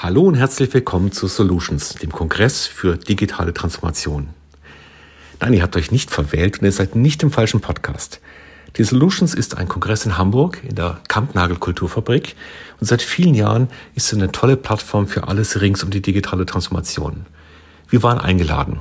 Hallo 0.00 0.22
und 0.22 0.36
herzlich 0.36 0.72
willkommen 0.72 1.10
zu 1.10 1.26
Solutions, 1.26 1.96
dem 1.96 2.12
Kongress 2.12 2.68
für 2.68 2.96
digitale 2.96 3.52
Transformation. 3.52 4.28
Nein, 5.40 5.54
ihr 5.54 5.62
habt 5.62 5.76
euch 5.76 5.90
nicht 5.90 6.12
verwählt 6.12 6.60
und 6.60 6.66
ihr 6.66 6.70
seid 6.70 6.94
nicht 6.94 7.24
im 7.24 7.32
falschen 7.32 7.60
Podcast. 7.60 8.20
Die 8.76 8.84
Solutions 8.84 9.34
ist 9.34 9.56
ein 9.56 9.66
Kongress 9.66 10.06
in 10.06 10.16
Hamburg 10.16 10.62
in 10.62 10.76
der 10.76 11.00
Kampnagel 11.08 11.56
Kulturfabrik 11.56 12.36
und 12.78 12.86
seit 12.86 13.02
vielen 13.02 13.34
Jahren 13.34 13.66
ist 13.96 14.12
es 14.12 14.14
eine 14.14 14.30
tolle 14.30 14.56
Plattform 14.56 15.08
für 15.08 15.26
alles 15.26 15.60
rings 15.60 15.82
um 15.82 15.90
die 15.90 16.00
digitale 16.00 16.46
Transformation. 16.46 17.26
Wir 17.88 18.04
waren 18.04 18.20
eingeladen, 18.20 18.78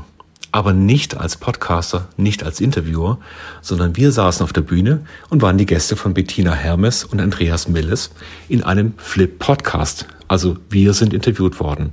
aber 0.52 0.72
nicht 0.72 1.18
als 1.18 1.36
Podcaster, 1.36 2.10
nicht 2.18 2.44
als 2.44 2.62
Interviewer, 2.62 3.18
sondern 3.64 3.96
wir 3.96 4.12
saßen 4.12 4.44
auf 4.44 4.54
der 4.54 4.62
Bühne 4.62 5.04
und 5.32 5.42
waren 5.42 5.58
die 5.58 5.66
Gäste 5.66 5.96
von 5.96 6.14
Bettina 6.14 6.54
Hermes 6.54 7.04
und 7.04 7.20
Andreas 7.20 7.68
Milles 7.68 8.12
in 8.50 8.62
einem 8.62 8.94
Flip-Podcast. 8.98 10.06
Also 10.28 10.58
wir 10.70 10.94
sind 10.94 11.14
interviewt 11.14 11.60
worden. 11.60 11.92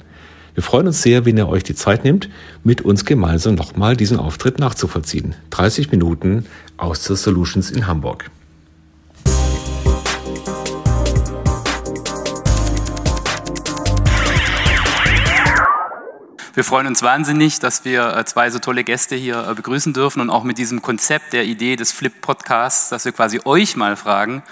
Wir 0.55 0.63
freuen 0.63 0.87
uns 0.87 1.03
sehr, 1.03 1.25
wenn 1.25 1.37
ihr 1.37 1.49
euch 1.49 1.65
die 1.65 1.75
Zeit 1.75 2.05
nehmt, 2.05 2.29
mit 2.63 2.83
uns 2.83 3.05
gemeinsam 3.05 3.57
nochmal 3.57 3.97
diesen 3.97 4.19
Auftritt 4.19 4.61
nachzuvollziehen. 4.61 5.35
30 5.51 5.91
Minuten 5.91 6.47
aus 6.77 7.03
der 7.03 7.17
Solutions 7.17 7.71
in 7.71 7.87
Hamburg. 7.87 8.31
Wir 16.55 16.63
freuen 16.63 16.87
uns 16.87 17.03
wahnsinnig, 17.03 17.59
dass 17.59 17.85
wir 17.85 18.17
äh, 18.17 18.25
zwei 18.27 18.49
so 18.49 18.61
tolle 18.61 18.85
Gäste 18.85 19.17
hier 19.17 19.49
äh, 19.49 19.55
begrüßen 19.55 19.93
dürfen 19.93 20.21
und 20.21 20.31
auch 20.31 20.45
mit 20.45 20.57
diesem 20.57 20.83
Konzept 20.83 21.33
der 21.33 21.47
Idee 21.47 21.75
des 21.75 21.91
Flip 21.91 22.13
Podcasts, 22.21 22.91
dass 22.91 23.05
wir 23.05 23.11
quasi 23.11 23.41
euch 23.45 23.75
mal 23.75 23.97
fragen. 23.97 24.45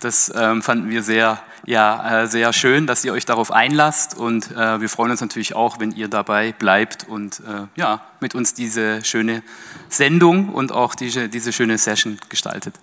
Das 0.00 0.30
ähm, 0.36 0.62
fanden 0.62 0.90
wir 0.90 1.02
sehr, 1.02 1.40
ja, 1.64 2.24
äh, 2.24 2.26
sehr 2.26 2.52
schön, 2.52 2.86
dass 2.86 3.06
ihr 3.06 3.14
euch 3.14 3.24
darauf 3.24 3.50
einlasst 3.50 4.18
und 4.18 4.50
äh, 4.50 4.82
wir 4.82 4.90
freuen 4.90 5.12
uns 5.12 5.22
natürlich 5.22 5.56
auch, 5.56 5.80
wenn 5.80 5.92
ihr 5.92 6.08
dabei 6.08 6.52
bleibt 6.52 7.08
und 7.08 7.40
äh, 7.40 7.66
ja, 7.76 8.02
mit 8.20 8.34
uns 8.34 8.52
diese 8.52 9.02
schöne 9.02 9.42
Sendung 9.88 10.50
und 10.50 10.72
auch 10.72 10.94
diese, 10.94 11.30
diese 11.30 11.54
schöne 11.54 11.78
Session 11.78 12.18
gestaltet. 12.28 12.74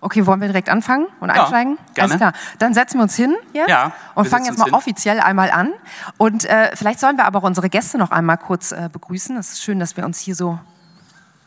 Okay, 0.00 0.26
wollen 0.26 0.40
wir 0.40 0.46
direkt 0.46 0.68
anfangen 0.68 1.06
und 1.18 1.28
einsteigen? 1.30 1.76
Ja, 1.76 2.06
gerne. 2.06 2.10
Alles 2.12 2.16
klar. 2.18 2.32
Dann 2.60 2.72
setzen 2.72 2.98
wir 2.98 3.02
uns 3.02 3.16
hin 3.16 3.34
jetzt 3.52 3.68
Ja, 3.68 3.92
und 4.14 4.28
fangen 4.28 4.44
jetzt 4.44 4.56
mal 4.58 4.66
hin. 4.66 4.74
offiziell 4.74 5.18
einmal 5.18 5.50
an. 5.50 5.72
Und 6.18 6.44
äh, 6.44 6.70
vielleicht 6.76 7.00
sollen 7.00 7.16
wir 7.16 7.24
aber 7.24 7.40
auch 7.40 7.42
unsere 7.42 7.68
Gäste 7.68 7.98
noch 7.98 8.12
einmal 8.12 8.38
kurz 8.38 8.70
äh, 8.70 8.88
begrüßen. 8.92 9.36
Es 9.36 9.52
ist 9.54 9.62
schön, 9.62 9.80
dass 9.80 9.96
wir 9.96 10.04
uns 10.04 10.20
hier 10.20 10.36
so 10.36 10.60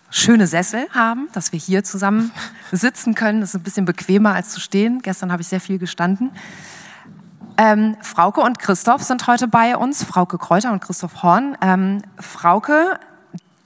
schöne 0.10 0.48
Sessel 0.48 0.88
haben, 0.94 1.30
dass 1.32 1.54
wir 1.54 1.60
hier 1.60 1.86
zusammen 1.86 2.32
sitzen 2.74 3.16
können. 3.16 3.40
Das 3.40 3.52
ist 3.52 3.56
ein 3.56 3.64
bisschen 3.64 3.86
bequemer 3.86 4.34
als 4.34 4.50
zu 4.50 4.60
stehen. 4.60 5.02
Gestern 5.02 5.32
habe 5.32 5.42
ich 5.42 5.48
sehr 5.48 5.62
viel 5.62 5.80
gestanden. 5.80 6.32
Ähm, 7.58 7.96
Frauke 8.02 8.42
und 8.42 8.60
Christoph 8.60 9.04
sind 9.04 9.28
heute 9.28 9.48
bei 9.48 9.78
uns. 9.78 10.04
Frauke 10.04 10.38
Kräuter 10.38 10.74
und 10.74 10.82
Christoph 10.82 11.24
Horn. 11.24 11.58
Ähm, 11.62 12.02
Frauke, 12.20 13.00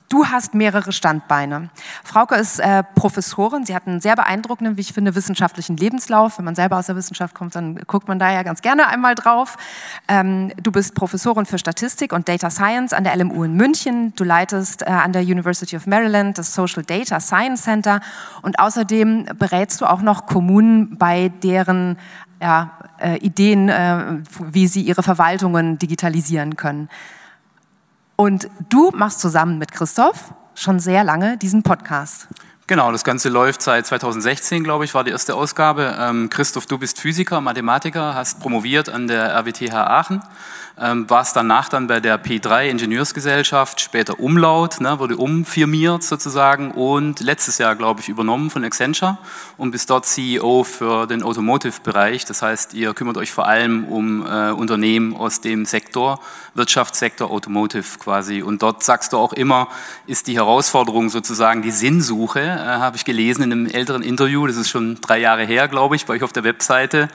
du 0.09 0.25
hast 0.25 0.53
mehrere 0.53 0.91
Standbeine. 0.91 1.69
Frauke 2.03 2.35
ist 2.35 2.59
äh, 2.59 2.83
Professorin. 2.95 3.65
Sie 3.65 3.75
hat 3.75 3.87
einen 3.87 4.01
sehr 4.01 4.15
beeindruckenden, 4.15 4.77
wie 4.77 4.81
ich 4.81 4.93
finde, 4.93 5.15
wissenschaftlichen 5.15 5.77
Lebenslauf. 5.77 6.37
Wenn 6.37 6.45
man 6.45 6.55
selber 6.55 6.77
aus 6.77 6.87
der 6.87 6.95
Wissenschaft 6.95 7.35
kommt, 7.35 7.55
dann 7.55 7.75
guckt 7.87 8.07
man 8.07 8.19
da 8.19 8.31
ja 8.31 8.43
ganz 8.43 8.61
gerne 8.61 8.87
einmal 8.87 9.15
drauf. 9.15 9.57
Ähm, 10.07 10.51
du 10.61 10.71
bist 10.71 10.95
Professorin 10.95 11.45
für 11.45 11.57
Statistik 11.57 12.13
und 12.13 12.29
Data 12.29 12.49
Science 12.49 12.93
an 12.93 13.03
der 13.03 13.15
LMU 13.15 13.43
in 13.43 13.55
München. 13.55 14.13
Du 14.15 14.23
leitest 14.23 14.81
äh, 14.81 14.85
an 14.85 15.13
der 15.13 15.23
University 15.23 15.75
of 15.75 15.87
Maryland 15.87 16.37
das 16.37 16.53
Social 16.53 16.83
Data 16.83 17.19
Science 17.19 17.63
Center 17.63 18.01
und 18.41 18.59
außerdem 18.59 19.25
berätst 19.37 19.81
du 19.81 19.85
auch 19.85 20.01
noch 20.01 20.25
Kommunen 20.25 20.97
bei 20.97 21.29
deren 21.43 21.97
ja, 22.41 22.71
äh, 22.99 23.17
Ideen, 23.17 23.69
äh, 23.69 24.17
wie 24.39 24.67
sie 24.67 24.81
ihre 24.81 25.03
Verwaltungen 25.03 25.77
digitalisieren 25.79 26.55
können. 26.55 26.89
Und 28.15 28.49
du 28.69 28.91
machst 28.93 29.19
zusammen 29.19 29.57
mit 29.57 29.71
Christoph 29.71 30.33
schon 30.53 30.79
sehr 30.79 31.03
lange 31.03 31.37
diesen 31.37 31.63
Podcast. 31.63 32.27
Genau, 32.67 32.91
das 32.91 33.03
Ganze 33.03 33.29
läuft 33.29 33.61
seit 33.61 33.85
2016, 33.85 34.63
glaube 34.63 34.85
ich, 34.85 34.95
war 34.95 35.03
die 35.03 35.11
erste 35.11 35.35
Ausgabe. 35.35 35.95
Ähm, 35.99 36.31
Christoph, 36.31 36.65
du 36.65 36.79
bist 36.79 36.99
Physiker, 36.99 37.39
Mathematiker, 37.39 38.15
hast 38.15 38.39
promoviert 38.39 38.89
an 38.89 39.07
der 39.07 39.35
RWTH 39.35 39.75
Aachen, 39.75 40.23
ähm, 40.77 41.09
warst 41.09 41.35
danach 41.35 41.69
dann 41.69 41.87
bei 41.87 41.99
der 42.01 42.21
P3 42.21 42.69
Ingenieursgesellschaft, 42.69 43.79
später 43.79 44.19
Umlaut, 44.19 44.81
ne, 44.81 44.99
wurde 44.99 45.15
umfirmiert 45.15 46.03
sozusagen 46.03 46.71
und 46.71 47.21
letztes 47.21 47.59
Jahr, 47.59 47.75
glaube 47.75 48.01
ich, 48.01 48.09
übernommen 48.09 48.49
von 48.49 48.63
Accenture 48.65 49.17
und 49.57 49.71
bist 49.71 49.89
dort 49.89 50.05
CEO 50.05 50.63
für 50.65 51.07
den 51.07 51.23
Automotive-Bereich. 51.23 52.25
Das 52.25 52.41
heißt, 52.41 52.73
ihr 52.73 52.93
kümmert 52.93 53.15
euch 53.17 53.31
vor 53.31 53.47
allem 53.47 53.85
um 53.85 54.25
äh, 54.25 54.51
Unternehmen 54.51 55.15
aus 55.15 55.39
dem 55.39 55.65
Sektor, 55.65 56.19
Wirtschaftssektor 56.55 57.31
Automotive 57.31 57.97
quasi. 57.99 58.41
Und 58.41 58.61
dort 58.61 58.83
sagst 58.83 59.13
du 59.13 59.17
auch 59.17 59.31
immer, 59.31 59.69
ist 60.07 60.27
die 60.27 60.35
Herausforderung 60.35 61.09
sozusagen 61.09 61.61
die 61.61 61.71
Sinnsuche, 61.71 62.41
äh, 62.41 62.57
habe 62.57 62.97
ich 62.97 63.05
gelesen 63.05 63.43
in 63.43 63.51
einem 63.53 63.65
älteren 63.67 64.01
Interview, 64.01 64.45
das 64.45 64.57
ist 64.57 64.69
schon 64.69 64.99
drei 64.99 65.19
Jahre 65.19 65.45
her, 65.45 65.69
glaube 65.69 65.95
ich, 65.95 66.05
bei 66.05 66.15
euch 66.15 66.23
auf 66.23 66.33
der 66.33 66.43
Webseite, 66.43 67.07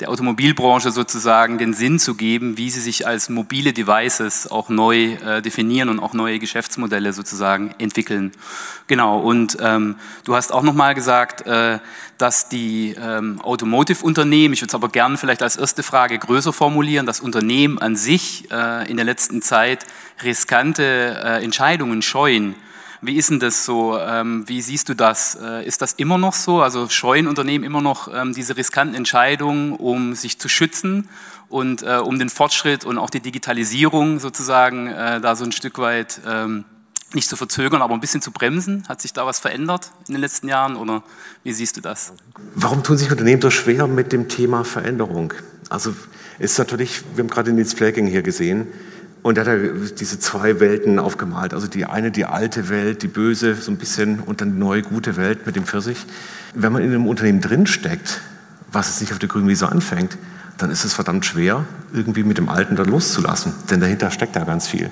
der 0.00 0.10
Automobilbranche 0.10 0.90
sozusagen 0.90 1.58
den 1.58 1.74
Sinn 1.74 2.00
zu 2.00 2.16
geben, 2.16 2.58
wie 2.58 2.70
sie 2.70 2.80
sich 2.80 3.03
als 3.06 3.28
mobile 3.28 3.72
Devices 3.72 4.50
auch 4.50 4.68
neu 4.68 5.14
äh, 5.14 5.42
definieren 5.42 5.88
und 5.88 6.00
auch 6.00 6.12
neue 6.12 6.38
Geschäftsmodelle 6.38 7.12
sozusagen 7.12 7.74
entwickeln. 7.78 8.32
Genau, 8.86 9.18
und 9.18 9.56
ähm, 9.60 9.96
du 10.24 10.34
hast 10.34 10.52
auch 10.52 10.62
nochmal 10.62 10.94
gesagt, 10.94 11.46
äh, 11.46 11.78
dass 12.18 12.48
die 12.48 12.94
ähm, 13.00 13.40
Automotive-Unternehmen, 13.40 14.54
ich 14.54 14.60
würde 14.60 14.70
es 14.70 14.74
aber 14.74 14.88
gerne 14.88 15.16
vielleicht 15.16 15.42
als 15.42 15.56
erste 15.56 15.82
Frage 15.82 16.18
größer 16.18 16.52
formulieren, 16.52 17.06
das 17.06 17.20
Unternehmen 17.20 17.78
an 17.78 17.96
sich 17.96 18.50
äh, 18.50 18.90
in 18.90 18.96
der 18.96 19.04
letzten 19.04 19.42
Zeit 19.42 19.86
riskante 20.22 20.82
äh, 21.24 21.44
Entscheidungen 21.44 22.02
scheuen. 22.02 22.54
Wie 23.06 23.16
ist 23.16 23.28
denn 23.28 23.38
das 23.38 23.66
so? 23.66 23.98
Ähm, 23.98 24.44
wie 24.46 24.62
siehst 24.62 24.88
du 24.88 24.94
das? 24.94 25.36
Äh, 25.40 25.66
ist 25.66 25.82
das 25.82 25.92
immer 25.94 26.16
noch 26.16 26.32
so? 26.32 26.62
Also 26.62 26.88
scheuen 26.88 27.26
Unternehmen 27.26 27.62
immer 27.62 27.82
noch 27.82 28.08
ähm, 28.12 28.32
diese 28.32 28.56
riskanten 28.56 28.94
Entscheidungen, 28.94 29.72
um 29.72 30.14
sich 30.14 30.38
zu 30.38 30.48
schützen 30.48 31.10
und 31.50 31.82
äh, 31.82 31.96
um 31.96 32.18
den 32.18 32.30
Fortschritt 32.30 32.86
und 32.86 32.96
auch 32.96 33.10
die 33.10 33.20
Digitalisierung 33.20 34.20
sozusagen 34.20 34.86
äh, 34.86 35.20
da 35.20 35.36
so 35.36 35.44
ein 35.44 35.52
Stück 35.52 35.78
weit 35.78 36.22
ähm, 36.26 36.64
nicht 37.12 37.28
zu 37.28 37.36
verzögern, 37.36 37.82
aber 37.82 37.92
ein 37.92 38.00
bisschen 38.00 38.22
zu 38.22 38.30
bremsen? 38.30 38.84
Hat 38.88 39.02
sich 39.02 39.12
da 39.12 39.26
was 39.26 39.38
verändert 39.38 39.90
in 40.08 40.14
den 40.14 40.22
letzten 40.22 40.48
Jahren 40.48 40.74
oder 40.74 41.02
wie 41.42 41.52
siehst 41.52 41.76
du 41.76 41.82
das? 41.82 42.14
Warum 42.54 42.82
tun 42.82 42.96
sich 42.96 43.10
Unternehmen 43.10 43.42
so 43.42 43.50
schwer 43.50 43.86
mit 43.86 44.12
dem 44.12 44.30
Thema 44.30 44.64
Veränderung? 44.64 45.34
Also 45.68 45.94
ist 46.38 46.58
natürlich, 46.58 47.02
wir 47.14 47.24
haben 47.24 47.30
gerade 47.30 47.52
Nils 47.52 47.74
Flaking 47.74 48.06
hier 48.06 48.22
gesehen 48.22 48.66
und 49.24 49.38
er 49.38 49.46
hat 49.46 49.58
ja 49.58 49.70
diese 49.98 50.20
zwei 50.20 50.60
Welten 50.60 50.98
aufgemalt. 50.98 51.54
Also 51.54 51.66
die 51.66 51.86
eine, 51.86 52.10
die 52.10 52.26
alte 52.26 52.68
Welt, 52.68 53.02
die 53.02 53.08
böse, 53.08 53.54
so 53.54 53.72
ein 53.72 53.78
bisschen 53.78 54.20
und 54.20 54.42
dann 54.42 54.52
die 54.52 54.58
neue, 54.58 54.82
gute 54.82 55.16
Welt 55.16 55.46
mit 55.46 55.56
dem 55.56 55.64
Pfirsich. 55.64 56.04
Wenn 56.52 56.74
man 56.74 56.82
in 56.82 56.90
einem 56.90 57.06
Unternehmen 57.06 57.40
drinsteckt, 57.40 58.20
was 58.70 58.90
es 58.90 59.00
nicht 59.00 59.12
auf 59.12 59.18
der 59.18 59.30
grünen 59.30 59.48
Wiese 59.48 59.72
anfängt, 59.72 60.18
dann 60.58 60.70
ist 60.70 60.84
es 60.84 60.92
verdammt 60.92 61.24
schwer, 61.24 61.64
irgendwie 61.94 62.22
mit 62.22 62.36
dem 62.36 62.50
Alten 62.50 62.76
da 62.76 62.82
loszulassen. 62.82 63.54
Denn 63.70 63.80
dahinter 63.80 64.10
steckt 64.10 64.36
da 64.36 64.44
ganz 64.44 64.68
viel. 64.68 64.90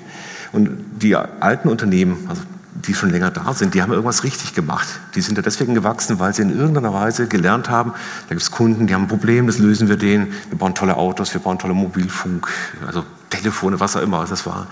Und 0.51 0.71
die 0.99 1.15
alten 1.15 1.69
Unternehmen, 1.69 2.25
also 2.27 2.41
die 2.73 2.95
schon 2.95 3.11
länger 3.11 3.29
da 3.29 3.53
sind, 3.53 3.75
die 3.75 3.83
haben 3.83 3.91
irgendwas 3.91 4.23
richtig 4.23 4.55
gemacht. 4.55 4.87
Die 5.13 5.21
sind 5.21 5.37
ja 5.37 5.43
deswegen 5.43 5.75
gewachsen, 5.75 6.17
weil 6.17 6.33
sie 6.33 6.41
in 6.41 6.57
irgendeiner 6.57 6.91
Weise 6.91 7.27
gelernt 7.27 7.69
haben, 7.69 7.91
da 7.91 8.29
gibt 8.29 8.41
es 8.41 8.49
Kunden, 8.49 8.87
die 8.87 8.95
haben 8.95 9.03
ein 9.03 9.07
Problem, 9.07 9.45
das 9.45 9.59
lösen 9.59 9.89
wir 9.89 9.97
denen. 9.97 10.33
Wir 10.49 10.57
bauen 10.57 10.73
tolle 10.73 10.97
Autos, 10.97 11.35
wir 11.35 11.41
bauen 11.41 11.59
tolle 11.59 11.75
Mobilfunk, 11.75 12.47
also 12.87 13.05
Telefone, 13.37 13.79
was 13.79 13.95
auch 13.95 14.01
immer 14.01 14.25
das 14.25 14.45
war. 14.45 14.67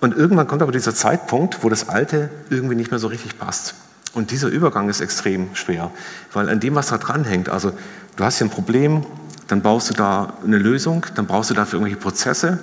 Und 0.00 0.16
irgendwann 0.16 0.46
kommt 0.46 0.62
aber 0.62 0.72
dieser 0.72 0.94
Zeitpunkt, 0.94 1.62
wo 1.62 1.68
das 1.68 1.88
Alte 1.88 2.30
irgendwie 2.48 2.74
nicht 2.74 2.90
mehr 2.90 2.98
so 2.98 3.08
richtig 3.08 3.38
passt. 3.38 3.74
Und 4.12 4.30
dieser 4.30 4.48
Übergang 4.48 4.88
ist 4.88 5.00
extrem 5.00 5.54
schwer, 5.54 5.90
weil 6.32 6.48
an 6.48 6.58
dem, 6.58 6.74
was 6.74 6.88
da 6.88 6.98
dranhängt, 6.98 7.48
also 7.48 7.72
du 8.16 8.24
hast 8.24 8.38
hier 8.38 8.46
ein 8.46 8.50
Problem, 8.50 9.06
dann 9.46 9.62
baust 9.62 9.90
du 9.90 9.94
da 9.94 10.34
eine 10.44 10.58
Lösung, 10.58 11.06
dann 11.14 11.26
brauchst 11.26 11.50
du 11.50 11.54
dafür 11.54 11.78
irgendwelche 11.78 12.00
Prozesse, 12.00 12.58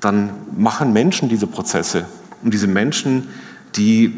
dann 0.00 0.30
machen 0.56 0.92
Menschen 0.92 1.28
diese 1.28 1.46
Prozesse. 1.46 2.06
Und 2.42 2.52
diese 2.52 2.66
Menschen, 2.66 3.28
die, 3.76 4.12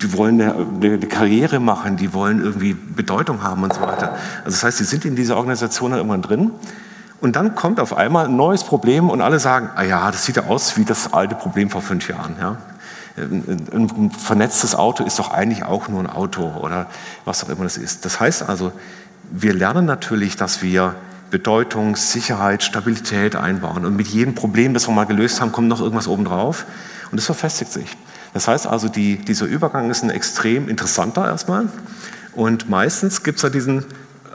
die 0.00 0.12
wollen 0.16 0.40
eine, 0.40 0.54
eine 0.54 0.98
Karriere 0.98 1.60
machen, 1.60 1.96
die 1.96 2.12
wollen 2.12 2.42
irgendwie 2.42 2.74
Bedeutung 2.74 3.42
haben 3.42 3.62
und 3.62 3.74
so 3.74 3.80
weiter. 3.80 4.16
Also 4.44 4.50
das 4.50 4.64
heißt, 4.64 4.78
sie 4.78 4.84
sind 4.84 5.04
in 5.04 5.16
dieser 5.16 5.36
Organisation 5.36 5.90
dann 5.90 5.98
irgendwann 6.00 6.22
drin. 6.22 6.50
Und 7.20 7.36
dann 7.36 7.54
kommt 7.54 7.80
auf 7.80 7.96
einmal 7.96 8.26
ein 8.26 8.36
neues 8.36 8.64
Problem 8.64 9.10
und 9.10 9.20
alle 9.20 9.38
sagen, 9.38 9.70
ah 9.74 9.82
ja, 9.82 10.10
das 10.10 10.24
sieht 10.24 10.36
ja 10.36 10.44
aus 10.44 10.76
wie 10.76 10.84
das 10.84 11.12
alte 11.12 11.34
Problem 11.34 11.68
vor 11.68 11.82
fünf 11.82 12.08
Jahren. 12.08 12.36
Ja? 12.40 12.56
Ein, 13.16 13.66
ein 13.72 14.10
vernetztes 14.10 14.74
Auto 14.74 15.04
ist 15.04 15.18
doch 15.18 15.30
eigentlich 15.30 15.64
auch 15.64 15.88
nur 15.88 16.00
ein 16.00 16.08
Auto 16.08 16.54
oder 16.60 16.86
was 17.26 17.44
auch 17.44 17.50
immer 17.50 17.64
das 17.64 17.76
ist. 17.76 18.04
Das 18.04 18.20
heißt 18.20 18.48
also, 18.48 18.72
wir 19.30 19.52
lernen 19.52 19.84
natürlich, 19.84 20.36
dass 20.36 20.62
wir 20.62 20.94
Bedeutung, 21.30 21.94
Sicherheit, 21.94 22.62
Stabilität 22.62 23.36
einbauen. 23.36 23.84
Und 23.84 23.96
mit 23.96 24.08
jedem 24.08 24.34
Problem, 24.34 24.74
das 24.74 24.88
wir 24.88 24.94
mal 24.94 25.04
gelöst 25.04 25.40
haben, 25.40 25.52
kommt 25.52 25.68
noch 25.68 25.80
irgendwas 25.80 26.08
obendrauf 26.08 26.64
und 27.10 27.18
das 27.18 27.26
verfestigt 27.26 27.72
sich. 27.72 27.96
Das 28.32 28.48
heißt 28.48 28.66
also, 28.66 28.88
die, 28.88 29.18
dieser 29.18 29.46
Übergang 29.46 29.90
ist 29.90 30.02
ein 30.02 30.10
extrem 30.10 30.68
interessanter 30.68 31.26
erstmal. 31.26 31.68
Und 32.34 32.70
meistens 32.70 33.22
gibt 33.22 33.36
es 33.36 33.42
ja 33.42 33.50
diesen 33.50 33.84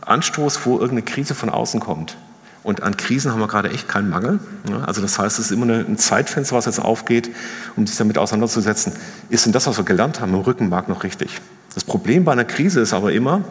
Anstoß, 0.01 0.65
wo 0.65 0.73
irgendeine 0.73 1.03
Krise 1.03 1.33
von 1.33 1.49
außen 1.49 1.79
kommt. 1.79 2.17
Und 2.65 2.81
an 2.81 2.97
Krisen 2.97 3.31
haben 3.31 3.39
wir 3.39 3.47
gerade 3.47 3.69
echt 3.69 3.87
keinen 3.87 4.09
Mangel. 4.09 4.39
Also 4.87 4.99
das 4.99 5.19
heißt, 5.19 5.37
es 5.37 5.45
ist 5.45 5.51
immer 5.51 5.71
ein 5.71 5.99
Zeitfenster, 5.99 6.55
was 6.55 6.65
jetzt 6.65 6.79
aufgeht, 6.79 7.29
um 7.75 7.85
sich 7.85 7.95
damit 7.95 8.17
auseinanderzusetzen. 8.17 8.91
Ist 9.29 9.45
denn 9.45 9.53
das, 9.53 9.67
was 9.67 9.77
wir 9.77 9.85
gelernt 9.85 10.19
haben, 10.19 10.33
im 10.33 10.39
Rückenmark 10.39 10.89
noch 10.89 11.03
richtig? 11.03 11.41
Das 11.75 11.83
Problem 11.83 12.25
bei 12.25 12.31
einer 12.31 12.43
Krise 12.43 12.79
ist 12.79 12.91
aber 12.91 13.13
immer, 13.13 13.43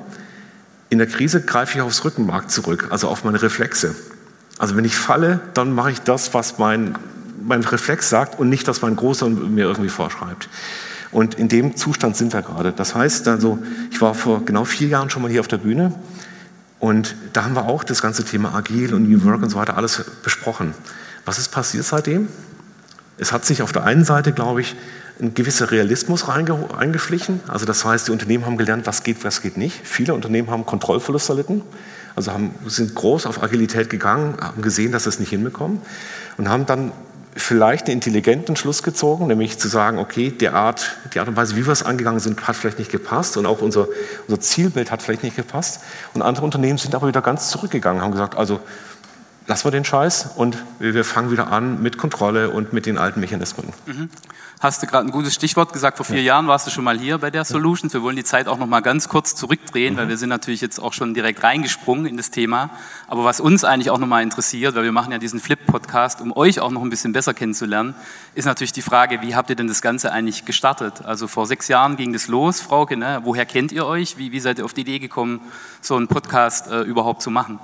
in 0.89 0.99
der 0.99 1.07
Krise 1.07 1.43
greife 1.43 1.79
ich 1.79 1.83
aufs 1.83 2.05
Rückenmark 2.05 2.51
zurück, 2.51 2.89
also 2.91 3.07
auf 3.07 3.23
meine 3.23 3.41
Reflexe. 3.41 3.95
Also 4.59 4.75
wenn 4.77 4.85
ich 4.85 4.97
falle, 4.97 5.39
dann 5.55 5.73
mache 5.73 5.93
ich 5.93 6.01
das, 6.01 6.35
was 6.35 6.59
mein, 6.59 6.97
mein 7.41 7.63
Reflex 7.63 8.09
sagt 8.09 8.41
und 8.41 8.49
nicht, 8.49 8.67
was 8.67 8.83
mein 8.83 8.97
Großer 8.97 9.29
mir 9.29 9.67
irgendwie 9.67 9.91
vorschreibt. 9.91 10.49
Und 11.13 11.35
in 11.35 11.47
dem 11.47 11.77
Zustand 11.77 12.17
sind 12.17 12.33
wir 12.33 12.43
gerade. 12.43 12.73
Das 12.73 12.97
heißt, 12.97 13.29
also, 13.29 13.61
ich 13.93 14.01
war 14.01 14.15
vor 14.15 14.45
genau 14.45 14.65
vier 14.65 14.89
Jahren 14.89 15.09
schon 15.09 15.23
mal 15.23 15.31
hier 15.31 15.39
auf 15.39 15.47
der 15.47 15.59
Bühne 15.59 15.93
und 16.85 17.17
da 17.33 17.45
haben 17.45 17.55
wir 17.55 17.65
auch 17.65 17.83
das 17.83 18.03
ganze 18.03 18.25
Thema 18.25 18.55
Agil 18.55 18.93
und 18.93 19.09
New 19.09 19.25
Work 19.25 19.43
und 19.43 19.49
so 19.49 19.57
weiter 19.57 19.79
alles 19.79 20.05
besprochen. 20.23 20.75
Was 21.25 21.39
ist 21.39 21.49
passiert 21.49 21.87
seitdem? 21.87 22.29
Es 23.17 23.33
hat 23.33 23.47
sich 23.47 23.63
auf 23.63 23.73
der 23.73 23.85
einen 23.85 24.05
Seite, 24.05 24.33
glaube 24.33 24.61
ich, 24.61 24.77
ein 25.19 25.33
gewisser 25.33 25.71
Realismus 25.71 26.29
eingeschlichen. 26.29 27.41
Also 27.49 27.65
das 27.65 27.87
heißt, 27.87 28.09
die 28.09 28.13
Unternehmen 28.13 28.45
haben 28.45 28.59
gelernt, 28.59 28.87
was 28.87 29.03
geht, 29.03 29.25
was 29.25 29.41
geht 29.41 29.57
nicht. 29.57 29.81
Viele 29.83 30.13
Unternehmen 30.13 30.51
haben 30.51 30.67
Kontrollverlust 30.67 31.31
erlitten, 31.31 31.63
also 32.17 32.33
haben, 32.33 32.55
sind 32.67 32.95
groß 32.95 33.25
auf 33.25 33.43
Agilität 33.43 33.89
gegangen, 33.89 34.37
haben 34.39 34.61
gesehen, 34.61 34.93
dass 34.93 35.05
sie 35.05 35.09
es 35.09 35.19
nicht 35.19 35.31
hinbekommen 35.31 35.81
und 36.37 36.51
haben 36.51 36.67
dann 36.67 36.93
vielleicht 37.37 37.87
einen 37.87 37.95
intelligenten 37.95 38.57
Schluss 38.57 38.83
gezogen, 38.83 39.27
nämlich 39.27 39.59
zu 39.59 39.69
sagen, 39.69 39.99
okay, 39.99 40.31
die 40.31 40.49
Art, 40.49 40.97
die 41.13 41.19
Art 41.19 41.29
und 41.29 41.37
Weise, 41.37 41.57
wie 41.57 41.67
wir 41.67 41.73
es 41.73 41.83
angegangen 41.83 42.21
sind, 42.21 42.47
hat 42.47 42.55
vielleicht 42.55 42.79
nicht 42.79 42.93
gepasst 42.93 43.37
und 43.37 43.47
auch 43.47 43.61
unser, 43.61 43.89
unser 44.29 44.41
Zielbild 44.41 44.91
hat 44.91 45.03
vielleicht 45.03 45.25
nicht 45.25 45.37
gepasst. 45.37 45.81
Und 46.15 46.23
andere 46.23 46.45
Unternehmen 46.45 46.79
sind 46.79 46.95
aber 46.95 47.09
wieder 47.09 47.23
ganz 47.23 47.51
zurückgegangen, 47.51 48.03
haben 48.03 48.13
gesagt, 48.13 48.37
also 48.37 48.61
lassen 49.47 49.67
wir 49.67 49.71
den 49.71 49.85
Scheiß 49.85 50.31
und 50.37 50.57
wir 50.79 51.05
fangen 51.05 51.31
wieder 51.31 51.53
an 51.53 51.83
mit 51.83 51.99
Kontrolle 51.99 52.51
und 52.51 52.73
mit 52.73 52.87
den 52.87 52.99
alten 52.99 53.21
Mechanismen. 53.21 53.73
Mhm. 53.87 54.09
Hast 54.61 54.83
du 54.83 54.87
gerade 54.87 55.07
ein 55.07 55.11
gutes 55.11 55.35
Stichwort 55.35 55.75
gesagt. 55.75 55.99
Vor 55.99 56.07
vier 56.07 56.23
ja. 56.23 56.35
Jahren 56.35 56.47
warst 56.47 56.67
du 56.67 56.71
schon 56.71 56.85
mal 56.85 56.99
hier 56.99 57.19
bei 57.19 57.31
der 57.31 57.45
Solutions. 57.45 57.93
Wir 57.93 58.03
wollen 58.03 58.17
die 58.17 58.25
Zeit 58.25 58.49
auch 58.49 58.57
noch 58.57 58.67
mal 58.67 58.81
ganz 58.81 59.11
kurz 59.11 59.35
zurückdrehen, 59.35 59.95
mhm. 59.95 59.99
weil 59.99 60.09
wir 60.09 60.17
sind 60.17 60.31
natürlich 60.31 60.63
jetzt 60.63 60.79
auch 60.79 60.95
schon 60.95 61.13
direkt 61.13 61.43
reingesprungen 61.43 62.07
in 62.07 62.17
das 62.17 62.31
Thema. 62.31 62.71
Aber 63.07 63.25
was 63.25 63.41
uns 63.41 63.65
eigentlich 63.65 63.91
auch 63.91 63.99
noch 63.99 64.07
mal 64.07 64.23
interessiert, 64.23 64.75
weil 64.75 64.85
wir 64.85 64.93
machen 64.93 65.13
ja 65.13 65.19
diesen 65.19 65.41
Flip-Podcast, 65.41 66.23
um 66.23 66.35
euch 66.35 66.61
auch 66.61 66.71
noch 66.71 66.81
ein 66.81 66.89
bisschen 66.89 67.13
besser 67.13 67.35
kennenzulernen, 67.35 67.95
ist 68.35 68.47
natürlich 68.47 68.73
die 68.73 68.83
Frage, 68.83 69.21
wie 69.21 69.37
habt 69.37 69.51
ihr 69.51 69.57
denn 69.57 69.69
das 69.69 69.83
Ganze 69.83 70.13
eigentlich 70.13 70.47
gestartet? 70.47 71.05
Also 71.05 71.29
vor 71.29 71.47
sechs 71.47 71.69
Jahren 71.69 71.97
ging 71.97 72.15
das 72.15 72.29
los, 72.29 72.63
Frauke. 72.63 72.97
Ne? 72.97 73.21
Woher 73.25 73.45
kennt 73.45 73.71
ihr 73.71 73.85
euch? 73.85 74.17
Wie, 74.17 74.33
wie 74.33 74.41
seid 74.41 74.59
ihr 74.59 74.65
auf 74.65 74.73
die 74.73 74.83
Idee 74.83 74.99
gekommen, 74.99 75.41
so 75.83 75.97
einen 75.97 76.09
Podcast 76.09 76.69
äh, 76.69 76.81
überhaupt 76.83 77.21
zu 77.21 77.31
machen? 77.31 77.59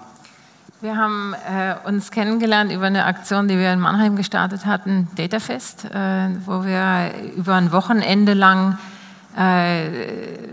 Wir 0.82 0.96
haben 0.96 1.34
äh, 1.34 1.74
uns 1.86 2.10
kennengelernt 2.10 2.72
über 2.72 2.86
eine 2.86 3.04
Aktion, 3.04 3.48
die 3.48 3.58
wir 3.58 3.70
in 3.70 3.80
Mannheim 3.80 4.16
gestartet 4.16 4.64
hatten, 4.64 5.08
Datafest, 5.14 5.84
äh, 5.84 6.30
wo 6.46 6.64
wir 6.64 7.12
über 7.36 7.56
ein 7.56 7.70
Wochenende 7.70 8.32
lang 8.32 8.78
äh, 9.36 9.90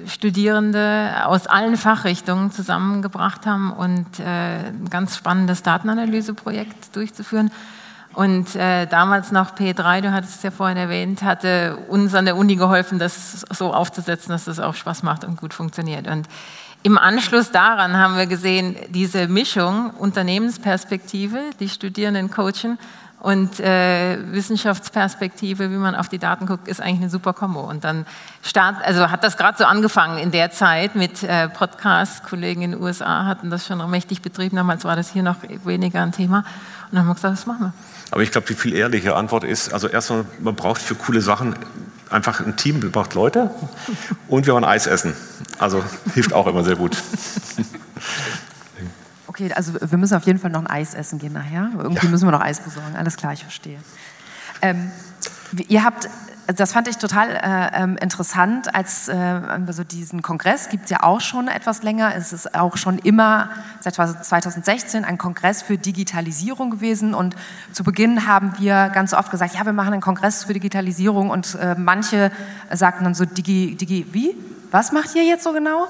Studierende 0.06 1.14
aus 1.24 1.48
allen 1.48 1.78
Fachrichtungen 1.78 2.52
zusammengebracht 2.52 3.46
haben 3.46 3.72
und 3.72 4.20
äh, 4.20 4.68
ein 4.68 4.90
ganz 4.90 5.16
spannendes 5.16 5.64
Datenanalyseprojekt 5.64 6.94
durchzuführen. 6.94 7.50
Und 8.14 8.54
äh, 8.58 8.86
damals 8.86 9.32
noch 9.32 9.56
P3, 9.56 10.02
du 10.02 10.12
hattest 10.12 10.38
es 10.38 10.44
ja 10.44 10.52
vorhin 10.52 10.76
erwähnt, 10.76 11.22
hatte 11.22 11.78
uns 11.88 12.14
an 12.16 12.26
der 12.26 12.36
Uni 12.36 12.58
geholfen, 12.58 13.00
das 13.00 13.46
so 13.52 13.74
aufzusetzen, 13.74 14.32
dass 14.32 14.44
das 14.44 14.60
auch 14.60 14.76
Spaß 14.76 15.04
macht 15.04 15.24
und 15.24 15.38
gut 15.40 15.54
funktioniert. 15.54 16.08
Und 16.08 16.28
im 16.84 16.98
Anschluss 16.98 17.52
daran 17.52 17.98
haben 17.98 18.18
wir 18.18 18.28
gesehen, 18.28 18.76
diese 18.90 19.28
Mischung 19.28 19.92
Unternehmensperspektive, 19.92 21.40
die 21.60 21.70
Studierenden 21.70 22.32
coachen 22.32 22.78
und 23.20 23.60
äh, 23.60 24.18
Wissenschaftsperspektive, 24.32 25.72
wie 25.72 25.76
man 25.76 25.96
auf 25.96 26.08
die 26.08 26.20
Daten 26.20 26.46
guckt, 26.46 26.68
ist 26.68 26.80
eigentlich 26.80 27.02
eine 27.02 27.10
super 27.10 27.34
Kombo. 27.34 27.62
Und 27.62 27.84
dann 27.84 28.06
start, 28.44 28.76
also 28.86 29.10
hat 29.10 29.24
das 29.24 29.38
gerade 29.38 29.58
so 29.58 29.66
angefangen 29.66 30.20
in 30.20 30.30
der 30.30 30.52
Zeit 30.52 30.96
mit 30.96 31.24
äh, 31.24 31.50
Podcasts. 31.50 32.22
Kollegen 32.24 32.62
in 32.62 32.72
den 32.72 32.82
USA 32.82 33.26
hatten 33.26 33.50
das 33.50 33.66
schon 33.66 33.90
mächtig 33.90 34.22
betrieben. 34.22 34.56
Damals 34.56 34.86
war 34.86 34.96
das 34.96 35.12
hier 35.12 35.24
noch 35.24 35.38
weniger 35.66 36.04
ein 36.04 36.12
Thema. 36.12 36.38
Und 36.38 36.46
dann 36.92 37.00
haben 37.00 37.08
wir 37.08 37.16
gesagt, 37.16 37.34
das 37.34 37.48
machen 37.48 37.62
wir. 37.62 37.74
Aber 38.12 38.22
ich 38.22 38.32
glaube, 38.32 38.48
die 38.48 38.54
viel 38.54 38.76
ehrliche 38.76 39.16
Antwort 39.16 39.44
ist, 39.44 39.74
also 39.74 39.88
erstmal, 39.88 40.26
man 40.40 40.56
braucht 40.56 40.82
für 40.82 40.96
coole 40.96 41.22
Sachen 41.22 41.56
einfach 42.12 42.46
ein 42.46 42.56
Team, 42.58 42.80
braucht 42.92 43.14
Leute 43.14 43.52
und 44.28 44.46
wir 44.46 44.54
wollen 44.54 44.64
Eis 44.64 44.88
essen. 44.88 45.14
Also 45.60 45.84
hilft 46.14 46.34
auch 46.34 46.48
immer 46.48 46.64
sehr 46.64 46.76
gut. 46.76 46.98
Okay, 49.28 49.52
also 49.54 49.74
wir 49.80 49.98
müssen 49.98 50.16
auf 50.16 50.26
jeden 50.26 50.40
Fall 50.40 50.50
noch 50.50 50.62
ein 50.62 50.68
Eis 50.68 50.94
essen 50.94 51.20
gehen 51.20 51.34
nachher. 51.34 51.70
Irgendwie 51.78 52.06
ja. 52.06 52.12
müssen 52.12 52.26
wir 52.28 52.32
noch 52.32 52.42
Eis 52.42 52.60
besorgen. 52.60 52.96
Alles 52.96 53.18
klar, 53.18 53.34
ich 53.34 53.44
verstehe. 53.44 53.80
Ähm, 54.62 54.92
ihr 55.68 55.84
habt 55.84 56.10
das 56.56 56.72
fand 56.72 56.88
ich 56.88 56.98
total 56.98 57.30
äh, 57.30 57.84
ähm, 57.84 57.98
interessant, 57.98 58.74
als 58.74 59.10
äh, 59.10 59.14
also 59.16 59.84
diesen 59.84 60.22
Kongress 60.22 60.70
gibt 60.70 60.86
es 60.86 60.90
ja 60.90 61.04
auch 61.04 61.20
schon 61.20 61.50
etwas 61.50 61.84
länger. 61.84 62.16
Es 62.16 62.32
ist 62.32 62.56
auch 62.56 62.78
schon 62.78 63.00
immer 63.00 63.50
seit 63.82 63.96
2016 63.96 65.04
ein 65.04 65.18
Kongress 65.18 65.62
für 65.62 65.78
Digitalisierung 65.78 66.70
gewesen 66.70 67.14
und 67.14 67.36
zu 67.74 67.84
Beginn 67.84 68.28
haben 68.28 68.54
wir 68.60 68.90
ganz 68.94 69.14
oft 69.14 69.30
gesagt, 69.30 69.56
ja, 69.56 69.66
wir 69.66 69.74
machen 69.74 69.94
einen 69.94 70.02
Kongress 70.02 70.46
für 70.46 70.54
Digitalisierung 70.54 71.30
und 71.30 71.56
äh, 71.56 71.76
manche 71.78 72.32
sagten 72.72 73.04
dann 73.04 73.14
so, 73.14 73.26
Digi, 73.26 73.76
Digi, 73.76 74.08
wie? 74.12 74.36
Was 74.72 74.92
macht 74.92 75.16
ihr 75.16 75.24
jetzt 75.24 75.44
so 75.44 75.54
genau? 75.54 75.88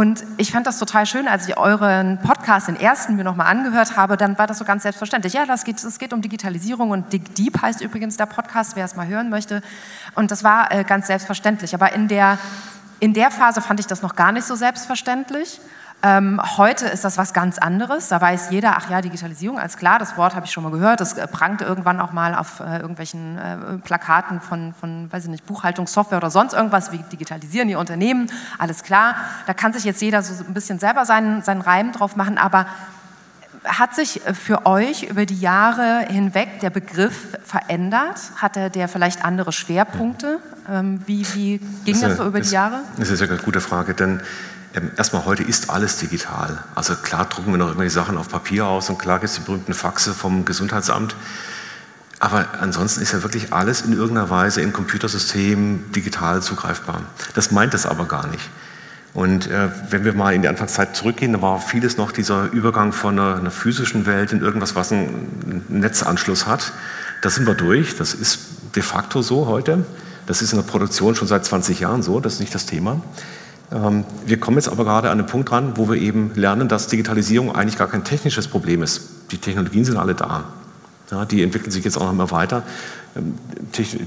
Und 0.00 0.24
ich 0.38 0.50
fand 0.50 0.66
das 0.66 0.78
total 0.78 1.04
schön, 1.04 1.28
als 1.28 1.46
ich 1.46 1.58
euren 1.58 2.16
Podcast, 2.22 2.68
den 2.68 2.76
ersten, 2.76 3.16
mir 3.16 3.22
nochmal 3.22 3.48
angehört 3.48 3.98
habe, 3.98 4.16
dann 4.16 4.38
war 4.38 4.46
das 4.46 4.56
so 4.56 4.64
ganz 4.64 4.82
selbstverständlich. 4.82 5.34
Ja, 5.34 5.44
das 5.44 5.62
geht, 5.62 5.76
es 5.76 5.98
geht 5.98 6.14
um 6.14 6.22
Digitalisierung 6.22 6.88
und 6.88 7.12
Dig 7.12 7.34
Deep 7.34 7.60
heißt 7.60 7.82
übrigens 7.82 8.16
der 8.16 8.24
Podcast, 8.24 8.76
wer 8.76 8.86
es 8.86 8.96
mal 8.96 9.06
hören 9.06 9.28
möchte. 9.28 9.60
Und 10.14 10.30
das 10.30 10.42
war 10.42 10.72
äh, 10.72 10.84
ganz 10.84 11.08
selbstverständlich. 11.08 11.74
Aber 11.74 11.92
in 11.92 12.08
der, 12.08 12.38
in 12.98 13.12
der 13.12 13.30
Phase 13.30 13.60
fand 13.60 13.78
ich 13.78 13.86
das 13.86 14.00
noch 14.00 14.16
gar 14.16 14.32
nicht 14.32 14.46
so 14.46 14.54
selbstverständlich. 14.54 15.60
Ähm, 16.02 16.40
heute 16.56 16.86
ist 16.86 17.04
das 17.04 17.18
was 17.18 17.34
ganz 17.34 17.58
anderes. 17.58 18.08
Da 18.08 18.20
weiß 18.20 18.50
jeder, 18.50 18.76
ach 18.76 18.88
ja, 18.88 19.02
Digitalisierung, 19.02 19.58
als 19.58 19.76
klar, 19.76 19.98
das 19.98 20.16
Wort 20.16 20.34
habe 20.34 20.46
ich 20.46 20.52
schon 20.52 20.64
mal 20.64 20.72
gehört. 20.72 21.00
Das 21.00 21.12
äh, 21.18 21.26
prangte 21.26 21.64
irgendwann 21.64 22.00
auch 22.00 22.12
mal 22.12 22.34
auf 22.34 22.60
äh, 22.60 22.78
irgendwelchen 22.78 23.36
äh, 23.36 23.78
Plakaten 23.78 24.40
von, 24.40 24.72
von, 24.72 25.12
weiß 25.12 25.24
ich 25.24 25.30
nicht, 25.30 25.44
Buchhaltungssoftware 25.44 26.18
oder 26.18 26.30
sonst 26.30 26.54
irgendwas. 26.54 26.90
Wie 26.92 26.98
digitalisieren 26.98 27.68
die 27.68 27.74
Unternehmen? 27.74 28.30
Alles 28.58 28.82
klar. 28.82 29.14
Da 29.46 29.52
kann 29.52 29.74
sich 29.74 29.84
jetzt 29.84 30.00
jeder 30.00 30.22
so 30.22 30.42
ein 30.42 30.54
bisschen 30.54 30.78
selber 30.78 31.04
seinen, 31.04 31.42
seinen 31.42 31.60
Reim 31.60 31.92
drauf 31.92 32.16
machen. 32.16 32.38
Aber 32.38 32.64
hat 33.64 33.94
sich 33.94 34.22
für 34.32 34.66
euch 34.66 35.04
über 35.04 35.26
die 35.26 35.38
Jahre 35.38 36.06
hinweg 36.08 36.60
der 36.60 36.70
Begriff 36.70 37.38
verändert? 37.44 38.18
Hatte 38.36 38.70
der 38.70 38.88
vielleicht 38.88 39.24
andere 39.24 39.52
Schwerpunkte? 39.52 40.38
Ähm, 40.68 41.00
wie, 41.06 41.26
wie 41.34 41.58
ging 41.84 42.00
das, 42.00 42.10
das 42.10 42.16
so 42.16 42.26
über 42.26 42.40
die 42.40 42.50
Jahre? 42.50 42.80
Das 42.98 43.10
ist 43.10 43.20
ja 43.20 43.26
eine 43.26 43.38
gute 43.38 43.60
Frage, 43.60 43.94
denn 43.94 44.20
ähm, 44.74 44.90
erstmal 44.96 45.24
heute 45.24 45.42
ist 45.42 45.68
alles 45.68 45.98
digital. 45.98 46.64
Also 46.74 46.94
klar 46.94 47.26
drucken 47.26 47.52
wir 47.52 47.58
noch 47.58 47.72
immer 47.72 47.82
die 47.82 47.90
Sachen 47.90 48.16
auf 48.16 48.28
Papier 48.28 48.66
aus 48.66 48.88
und 48.88 48.98
klar 48.98 49.18
gibt 49.18 49.30
es 49.30 49.36
die 49.36 49.42
berühmten 49.42 49.74
Faxe 49.74 50.14
vom 50.14 50.44
Gesundheitsamt. 50.44 51.14
Aber 52.20 52.46
ansonsten 52.60 53.00
ist 53.00 53.12
ja 53.12 53.22
wirklich 53.22 53.52
alles 53.52 53.80
in 53.80 53.94
irgendeiner 53.94 54.28
Weise 54.28 54.60
im 54.60 54.72
Computersystem 54.72 55.90
digital 55.92 56.42
zugreifbar. 56.42 57.02
Das 57.34 57.50
meint 57.50 57.72
es 57.72 57.86
aber 57.86 58.06
gar 58.06 58.26
nicht. 58.26 58.48
Und 59.12 59.50
äh, 59.50 59.68
wenn 59.90 60.04
wir 60.04 60.12
mal 60.12 60.34
in 60.34 60.42
die 60.42 60.48
Anfangszeit 60.48 60.94
zurückgehen, 60.94 61.32
da 61.32 61.42
war 61.42 61.60
vieles 61.60 61.96
noch 61.96 62.12
dieser 62.12 62.50
Übergang 62.52 62.92
von 62.92 63.18
einer, 63.18 63.36
einer 63.36 63.50
physischen 63.50 64.06
Welt 64.06 64.32
in 64.32 64.40
irgendwas, 64.40 64.76
was 64.76 64.92
einen 64.92 65.64
Netzanschluss 65.68 66.46
hat. 66.46 66.72
Da 67.22 67.30
sind 67.30 67.46
wir 67.46 67.54
durch. 67.54 67.96
Das 67.96 68.14
ist 68.14 68.38
de 68.76 68.82
facto 68.82 69.22
so 69.22 69.46
heute. 69.46 69.84
Das 70.26 70.42
ist 70.42 70.52
in 70.52 70.58
der 70.58 70.66
Produktion 70.66 71.16
schon 71.16 71.26
seit 71.26 71.44
20 71.44 71.80
Jahren 71.80 72.02
so. 72.02 72.20
Das 72.20 72.34
ist 72.34 72.40
nicht 72.40 72.54
das 72.54 72.66
Thema. 72.66 73.00
Ähm, 73.72 74.04
wir 74.26 74.38
kommen 74.38 74.56
jetzt 74.56 74.68
aber 74.68 74.84
gerade 74.84 75.10
an 75.10 75.18
einen 75.18 75.26
Punkt 75.26 75.50
ran, 75.50 75.76
wo 75.76 75.88
wir 75.88 75.96
eben 75.96 76.32
lernen, 76.36 76.68
dass 76.68 76.86
Digitalisierung 76.86 77.54
eigentlich 77.54 77.78
gar 77.78 77.88
kein 77.88 78.04
technisches 78.04 78.46
Problem 78.46 78.82
ist. 78.82 79.08
Die 79.32 79.38
Technologien 79.38 79.84
sind 79.84 79.96
alle 79.96 80.14
da. 80.14 80.44
Ja, 81.10 81.24
die 81.24 81.42
entwickeln 81.42 81.72
sich 81.72 81.84
jetzt 81.84 81.96
auch 81.96 82.04
noch 82.04 82.12
immer 82.12 82.30
weiter. 82.30 82.62
Ähm, 83.16 83.34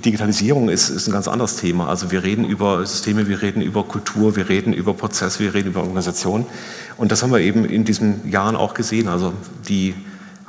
Digitalisierung 0.06 0.70
ist, 0.70 0.90
ist, 0.90 1.08
ein 1.08 1.14
ganz 1.14 1.28
anderes 1.28 1.58
Thema. 1.58 1.88
Also 1.88 2.12
wir 2.12 2.24
reden 2.24 2.46
über 2.46 2.86
Systeme, 2.86 3.28
wir 3.28 3.42
reden 3.42 3.62
über 3.62 3.84
Kultur, 3.84 4.36
wir 4.36 4.50
reden 4.50 4.74
über 4.74 4.94
Prozess, 4.94 5.40
wir 5.40 5.54
reden 5.54 5.70
über 5.70 5.82
Organisation. 5.82 6.46
Und 6.98 7.12
das 7.12 7.24
haben 7.24 7.32
wir 7.32 7.40
eben 7.40 7.66
in 7.66 7.86
diesen 7.86 8.30
Jahren 8.30 8.56
auch 8.56 8.74
gesehen. 8.74 9.08
Also 9.08 9.34
die 9.68 9.96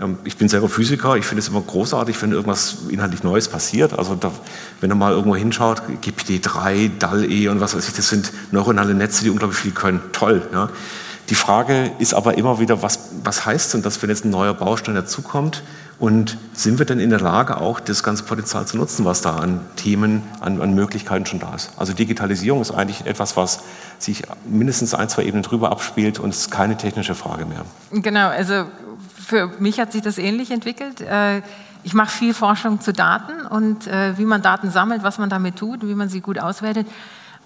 ähm, 0.00 0.18
ich 0.24 0.36
bin 0.36 0.48
selber 0.48 0.68
Physiker, 0.68 1.16
ich 1.16 1.24
finde 1.24 1.40
es 1.40 1.48
immer 1.48 1.60
großartig, 1.60 2.20
wenn 2.22 2.32
irgendwas 2.32 2.78
inhaltlich 2.88 3.22
Neues 3.22 3.48
passiert. 3.48 3.98
Also 3.98 4.14
da, 4.14 4.32
wenn 4.80 4.90
du 4.90 4.96
mal 4.96 5.12
irgendwo 5.12 5.36
hinschaut, 5.36 5.82
GPT-3, 6.02 6.98
DAL-E 6.98 7.48
und 7.48 7.60
was 7.60 7.74
weiß 7.76 7.88
ich, 7.88 7.94
das 7.94 8.08
sind 8.08 8.32
neuronale 8.52 8.94
Netze, 8.94 9.24
die 9.24 9.30
unglaublich 9.30 9.58
viel 9.58 9.72
können. 9.72 10.00
Toll. 10.12 10.42
Ja. 10.52 10.68
Die 11.30 11.34
Frage 11.34 11.92
ist 11.98 12.12
aber 12.12 12.36
immer 12.36 12.58
wieder, 12.58 12.82
was, 12.82 12.98
was 13.22 13.46
heißt 13.46 13.74
denn 13.74 13.82
das, 13.82 14.02
wenn 14.02 14.10
jetzt 14.10 14.24
ein 14.24 14.30
neuer 14.30 14.54
Baustein 14.54 14.94
dazukommt? 14.94 15.62
Und 15.98 16.38
sind 16.52 16.78
wir 16.78 16.86
denn 16.86 16.98
in 16.98 17.10
der 17.10 17.20
Lage, 17.20 17.58
auch 17.58 17.78
das 17.78 18.02
ganze 18.02 18.24
Potenzial 18.24 18.66
zu 18.66 18.76
nutzen, 18.76 19.04
was 19.04 19.22
da 19.22 19.36
an 19.36 19.60
Themen, 19.76 20.22
an, 20.40 20.60
an 20.60 20.74
Möglichkeiten 20.74 21.24
schon 21.24 21.38
da 21.38 21.54
ist? 21.54 21.70
Also 21.76 21.92
Digitalisierung 21.92 22.60
ist 22.60 22.72
eigentlich 22.72 23.06
etwas, 23.06 23.36
was 23.36 23.60
sich 23.98 24.24
mindestens 24.44 24.94
ein, 24.94 25.08
zwei 25.08 25.22
Ebenen 25.22 25.42
drüber 25.42 25.70
abspielt 25.70 26.18
und 26.18 26.30
es 26.30 26.40
ist 26.40 26.50
keine 26.50 26.76
technische 26.76 27.14
Frage 27.14 27.46
mehr. 27.46 27.64
Genau, 27.92 28.28
also 28.28 28.66
für 29.14 29.52
mich 29.58 29.78
hat 29.78 29.92
sich 29.92 30.02
das 30.02 30.18
ähnlich 30.18 30.50
entwickelt. 30.50 31.00
Äh, 31.00 31.42
ich 31.84 31.94
mache 31.94 32.10
viel 32.10 32.34
Forschung 32.34 32.80
zu 32.80 32.92
Daten 32.92 33.46
und 33.46 33.86
äh, 33.86 34.18
wie 34.18 34.24
man 34.24 34.42
Daten 34.42 34.70
sammelt, 34.70 35.02
was 35.02 35.18
man 35.18 35.28
damit 35.28 35.56
tut, 35.56 35.86
wie 35.86 35.94
man 35.94 36.08
sie 36.08 36.20
gut 36.20 36.38
auswertet. 36.38 36.86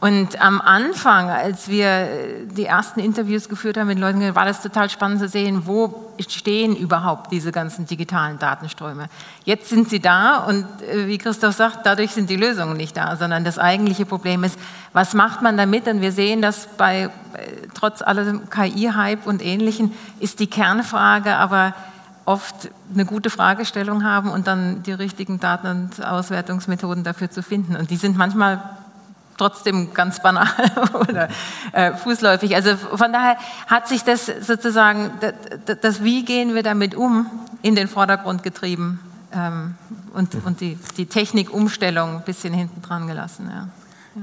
Und 0.01 0.41
am 0.41 0.61
Anfang, 0.61 1.29
als 1.29 1.69
wir 1.69 2.09
die 2.57 2.67
ersten 2.67 3.01
Interviews 3.01 3.49
geführt 3.49 3.77
haben 3.77 3.89
mit 3.89 3.99
Leuten, 3.99 4.35
war 4.37 4.45
das 4.45 4.63
total 4.63 4.89
spannend 4.91 5.19
zu 5.21 5.29
sehen, 5.29 5.63
wo 5.67 6.13
stehen 6.29 6.77
überhaupt 6.77 7.33
diese 7.33 7.51
ganzen 7.51 7.85
digitalen 7.85 8.39
Datenströme. 8.39 9.09
Jetzt 9.45 9.69
sind 9.69 9.89
sie 9.89 9.99
da 9.99 10.45
und 10.45 10.67
äh, 10.83 11.09
wie 11.09 11.19
Christoph 11.19 11.57
sagt, 11.57 11.85
dadurch 11.85 12.13
sind 12.13 12.31
die 12.31 12.37
Lösungen 12.37 12.77
nicht 12.77 12.97
da, 12.97 13.17
sondern 13.17 13.43
das 13.43 13.59
eigentliche 13.59 14.07
Problem 14.07 14.45
ist, 14.45 14.57
was 14.93 15.15
macht 15.15 15.43
man 15.43 15.57
damit? 15.57 15.89
Und 15.89 16.01
wir 16.01 16.13
sehen, 16.13 16.43
dass 16.43 16.69
bei 16.77 17.05
äh, 17.05 17.09
trotz 17.75 18.01
allem 18.01 18.49
KI-Hype 18.51 19.27
und 19.27 19.45
Ähnlichem 19.45 19.93
ist 20.21 20.39
die 20.39 20.47
Kernfrage 20.47 21.35
aber 21.35 21.75
oft 22.25 22.71
eine 22.95 23.05
gute 23.05 23.31
Fragestellung 23.31 24.05
haben 24.05 24.31
und 24.31 24.47
dann 24.47 24.83
die 24.85 24.93
richtigen 24.93 25.41
Daten- 25.41 25.67
und 25.67 26.05
Auswertungsmethoden 26.05 27.03
dafür 27.03 27.31
zu 27.31 27.43
finden. 27.43 27.75
Und 27.75 27.91
die 27.91 27.97
sind 27.97 28.17
manchmal 28.17 28.63
trotzdem 29.39 29.95
ganz 29.95 30.23
banal 30.23 30.49
oder 30.93 31.29
äh, 31.73 31.95
fußläufig. 31.95 32.55
Also 32.55 32.77
von 32.77 33.13
daher 33.13 33.39
hat 33.67 33.89
sich 33.89 34.05
das 34.05 34.27
sozusagen, 34.27 35.13
das, 35.21 35.79
das, 35.81 36.05
Wie 36.05 36.25
gehen 36.25 36.55
wir 36.55 36.63
damit 36.63 36.95
um, 36.95 37.27
in 37.63 37.75
den 37.75 37.89
Vordergrund 37.89 38.43
getrieben 38.43 39.01
ähm, 39.33 39.75
und, 40.13 40.35
und 40.45 40.61
die, 40.61 40.79
die 40.97 41.07
Technikumstellung 41.07 42.17
ein 42.17 42.25
bisschen 42.25 42.53
hinten 42.53 42.83
dran 42.83 43.07
gelassen. 43.07 43.51
Ja. 43.51 43.69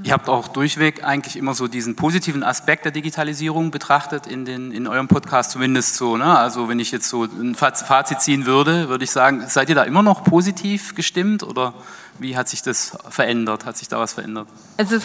Ihr 0.04 0.12
habt 0.12 0.30
auch 0.30 0.48
durchweg 0.48 1.04
eigentlich 1.04 1.38
immer 1.38 1.54
so 1.54 1.68
diesen 1.68 1.96
positiven 1.96 2.44
Aspekt 2.44 2.86
der 2.86 2.92
Digitalisierung 2.92 3.72
betrachtet 3.72 4.28
in, 4.28 4.46
den, 4.46 4.72
in 4.72 4.88
eurem 4.88 5.08
Podcast, 5.08 5.52
zumindest 5.52 5.96
so. 5.96 6.18
Ne? 6.18 6.38
Also 6.38 6.68
wenn 6.68 6.80
ich 6.80 6.92
jetzt 6.92 7.08
so 7.08 7.24
ein 7.24 7.56
Fazit 7.56 8.22
ziehen 8.22 8.46
würde, 8.46 8.90
würde 8.90 9.04
ich 9.04 9.12
sagen, 9.12 9.46
seid 9.48 9.70
ihr 9.70 9.76
da 9.76 9.84
immer 9.84 10.04
noch 10.04 10.24
positiv 10.24 10.96
gestimmt 10.96 11.44
oder 11.44 11.74
wie 12.20 12.38
hat 12.38 12.50
sich 12.50 12.62
das 12.62 12.98
verändert? 13.10 13.66
Hat 13.66 13.78
sich 13.78 13.88
da 13.88 14.00
was 14.00 14.14
verändert? 14.14 14.48
Also 14.78 14.98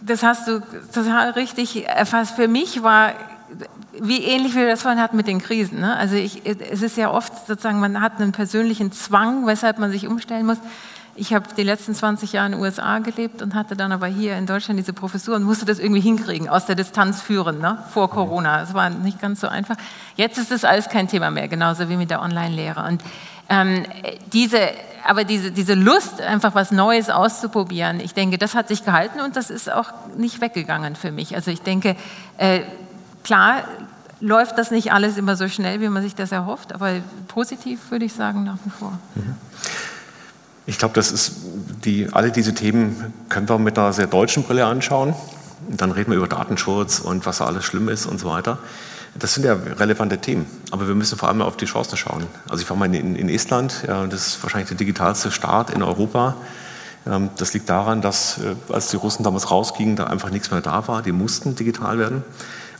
das 0.00 0.22
hast 0.22 0.46
du 0.48 0.60
total 0.92 1.30
richtig 1.30 1.86
erfasst. 1.86 2.34
Für 2.36 2.48
mich 2.48 2.82
war 2.82 3.14
wie 4.00 4.24
ähnlich 4.24 4.54
wie 4.54 4.58
wir 4.58 4.68
das 4.68 4.82
vorhin 4.82 5.00
hatten 5.00 5.16
mit 5.16 5.26
den 5.26 5.40
Krisen. 5.40 5.80
Ne? 5.80 5.96
Also 5.96 6.16
ich, 6.16 6.42
es 6.44 6.82
ist 6.82 6.96
ja 6.96 7.10
oft 7.10 7.46
sozusagen, 7.46 7.78
man 7.80 8.00
hat 8.00 8.20
einen 8.20 8.32
persönlichen 8.32 8.92
Zwang, 8.92 9.46
weshalb 9.46 9.78
man 9.78 9.90
sich 9.90 10.06
umstellen 10.06 10.46
muss. 10.46 10.58
Ich 11.16 11.32
habe 11.32 11.46
die 11.56 11.62
letzten 11.62 11.94
20 11.94 12.32
Jahre 12.32 12.46
in 12.46 12.52
den 12.52 12.60
USA 12.60 12.98
gelebt 12.98 13.40
und 13.40 13.54
hatte 13.54 13.76
dann 13.76 13.92
aber 13.92 14.08
hier 14.08 14.36
in 14.36 14.46
Deutschland 14.46 14.80
diese 14.80 14.92
Professur 14.92 15.36
und 15.36 15.44
musste 15.44 15.64
das 15.64 15.78
irgendwie 15.78 16.00
hinkriegen, 16.00 16.48
aus 16.48 16.66
der 16.66 16.74
Distanz 16.74 17.22
führen, 17.22 17.60
ne? 17.60 17.78
vor 17.92 18.10
Corona. 18.10 18.62
Es 18.62 18.74
war 18.74 18.90
nicht 18.90 19.20
ganz 19.20 19.40
so 19.40 19.46
einfach. 19.46 19.76
Jetzt 20.16 20.38
ist 20.38 20.50
das 20.50 20.64
alles 20.64 20.88
kein 20.88 21.06
Thema 21.06 21.30
mehr, 21.30 21.46
genauso 21.46 21.88
wie 21.88 21.96
mit 21.96 22.10
der 22.10 22.20
Online-Lehre. 22.20 22.84
Und 22.84 23.00
ähm, 23.48 23.84
diese, 24.32 24.58
aber 25.04 25.24
diese, 25.24 25.50
diese 25.50 25.74
Lust, 25.74 26.20
einfach 26.20 26.54
was 26.54 26.70
Neues 26.70 27.10
auszuprobieren, 27.10 28.00
ich 28.00 28.14
denke, 28.14 28.38
das 28.38 28.54
hat 28.54 28.68
sich 28.68 28.84
gehalten 28.84 29.20
und 29.20 29.36
das 29.36 29.50
ist 29.50 29.70
auch 29.70 29.92
nicht 30.16 30.40
weggegangen 30.40 30.96
für 30.96 31.12
mich. 31.12 31.34
Also 31.34 31.50
ich 31.50 31.60
denke, 31.60 31.96
äh, 32.38 32.60
klar 33.22 33.64
läuft 34.20 34.56
das 34.56 34.70
nicht 34.70 34.92
alles 34.92 35.16
immer 35.16 35.36
so 35.36 35.48
schnell, 35.48 35.80
wie 35.80 35.88
man 35.88 36.02
sich 36.02 36.14
das 36.14 36.32
erhofft, 36.32 36.74
aber 36.74 36.94
positiv 37.28 37.90
würde 37.90 38.06
ich 38.06 38.14
sagen 38.14 38.44
nach 38.44 38.58
wie 38.64 38.70
vor. 38.70 38.98
Mhm. 39.14 39.34
Ich 40.66 40.78
glaube, 40.78 40.94
das 40.94 41.12
ist 41.12 41.34
die, 41.84 42.08
alle 42.10 42.30
diese 42.32 42.54
Themen 42.54 43.12
können 43.28 43.48
wir 43.48 43.58
mit 43.58 43.78
einer 43.78 43.92
sehr 43.92 44.06
deutschen 44.06 44.44
Brille 44.44 44.64
anschauen. 44.64 45.14
dann 45.68 45.92
reden 45.92 46.10
wir 46.10 46.18
über 46.18 46.28
Datenschutz 46.28 47.00
und 47.00 47.26
was 47.26 47.38
da 47.38 47.46
alles 47.46 47.64
schlimm 47.64 47.88
ist 47.88 48.06
und 48.06 48.18
so 48.18 48.30
weiter. 48.30 48.58
Das 49.16 49.34
sind 49.34 49.44
ja 49.44 49.54
relevante 49.54 50.18
Themen, 50.18 50.46
aber 50.72 50.88
wir 50.88 50.94
müssen 50.94 51.16
vor 51.16 51.28
allem 51.28 51.40
auf 51.40 51.56
die 51.56 51.66
Chancen 51.66 51.96
schauen. 51.96 52.26
Also 52.48 52.62
ich 52.62 52.70
war 52.70 52.76
mal 52.76 52.92
in, 52.92 53.14
in 53.14 53.28
Estland, 53.28 53.84
das 53.86 54.26
ist 54.26 54.42
wahrscheinlich 54.42 54.68
der 54.68 54.76
digitalste 54.76 55.30
Staat 55.30 55.70
in 55.70 55.82
Europa. 55.82 56.36
Ähm, 57.06 57.30
das 57.36 57.52
liegt 57.54 57.68
daran, 57.68 58.00
dass 58.00 58.38
äh, 58.38 58.54
als 58.72 58.88
die 58.88 58.96
Russen 58.96 59.22
damals 59.22 59.50
rausgingen, 59.50 59.96
da 59.96 60.04
einfach 60.04 60.30
nichts 60.30 60.50
mehr 60.50 60.60
da 60.60 60.86
war. 60.88 61.02
Die 61.02 61.12
mussten 61.12 61.54
digital 61.54 61.98
werden. 61.98 62.24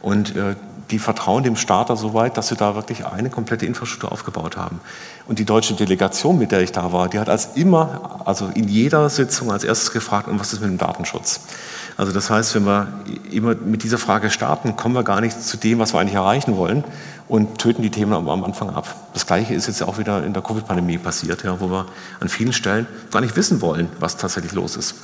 Und 0.01 0.37
äh, 0.37 0.57
die 0.91 0.99
vertrauen 0.99 1.43
dem 1.43 1.57
Starter 1.57 1.97
so 1.97 2.15
weit, 2.15 2.37
dass 2.37 2.49
sie 2.49 2.57
da 2.57 2.75
wirklich 2.75 3.07
eine 3.07 3.31
komplette 3.31 3.67
Infrastruktur 3.67 4.13
aufgebaut 4.13 4.57
haben. 4.57 4.81
Und 5.27 5.39
die 5.39 5.45
deutsche 5.45 5.75
Delegation, 5.75 6.39
mit 6.39 6.53
der 6.53 6.61
ich 6.61 6.73
da 6.73 6.93
war, 6.93 7.09
die 7.09 7.19
hat 7.19 7.29
als 7.29 7.51
immer, 7.55 8.21
also 8.25 8.51
in 8.55 8.69
jeder 8.69 9.09
Sitzung 9.09 9.51
als 9.51 9.65
erstes 9.65 9.93
gefragt, 9.93 10.29
und 10.29 10.39
was 10.39 10.53
ist 10.53 10.61
mit 10.61 10.71
dem 10.71 10.79
Datenschutz? 10.79 11.41
Also 11.97 12.13
das 12.13 12.29
heißt, 12.29 12.55
wenn 12.55 12.65
wir 12.65 12.89
immer 13.31 13.55
mit 13.55 13.83
dieser 13.83 13.99
Frage 13.99 14.31
starten, 14.31 14.77
kommen 14.77 14.95
wir 14.95 15.05
gar 15.05 15.21
nicht 15.21 15.41
zu 15.41 15.57
dem, 15.57 15.79
was 15.79 15.95
wir 15.95 16.01
eigentlich 16.01 16.17
erreichen 16.17 16.57
wollen 16.57 16.85
und 17.29 17.59
töten 17.59 17.83
die 17.83 17.91
Themen 17.91 18.13
am 18.13 18.45
Anfang 18.45 18.71
ab. 18.71 18.95
Das 19.15 19.27
Gleiche 19.27 19.55
ist 19.55 19.67
jetzt 19.67 19.83
auch 19.83 19.99
wieder 19.99 20.25
in 20.25 20.33
der 20.33 20.43
Covid-Pandemie 20.43 20.99
passiert, 20.99 21.45
ja, 21.45 21.61
wo 21.61 21.71
wir 21.71 21.87
an 22.21 22.29
vielen 22.29 22.53
Stellen 22.53 22.87
gar 23.11 23.21
nicht 23.21 23.37
wissen 23.37 23.61
wollen, 23.61 23.89
was 24.01 24.17
tatsächlich 24.17 24.53
los 24.53 24.77
ist. 24.77 24.95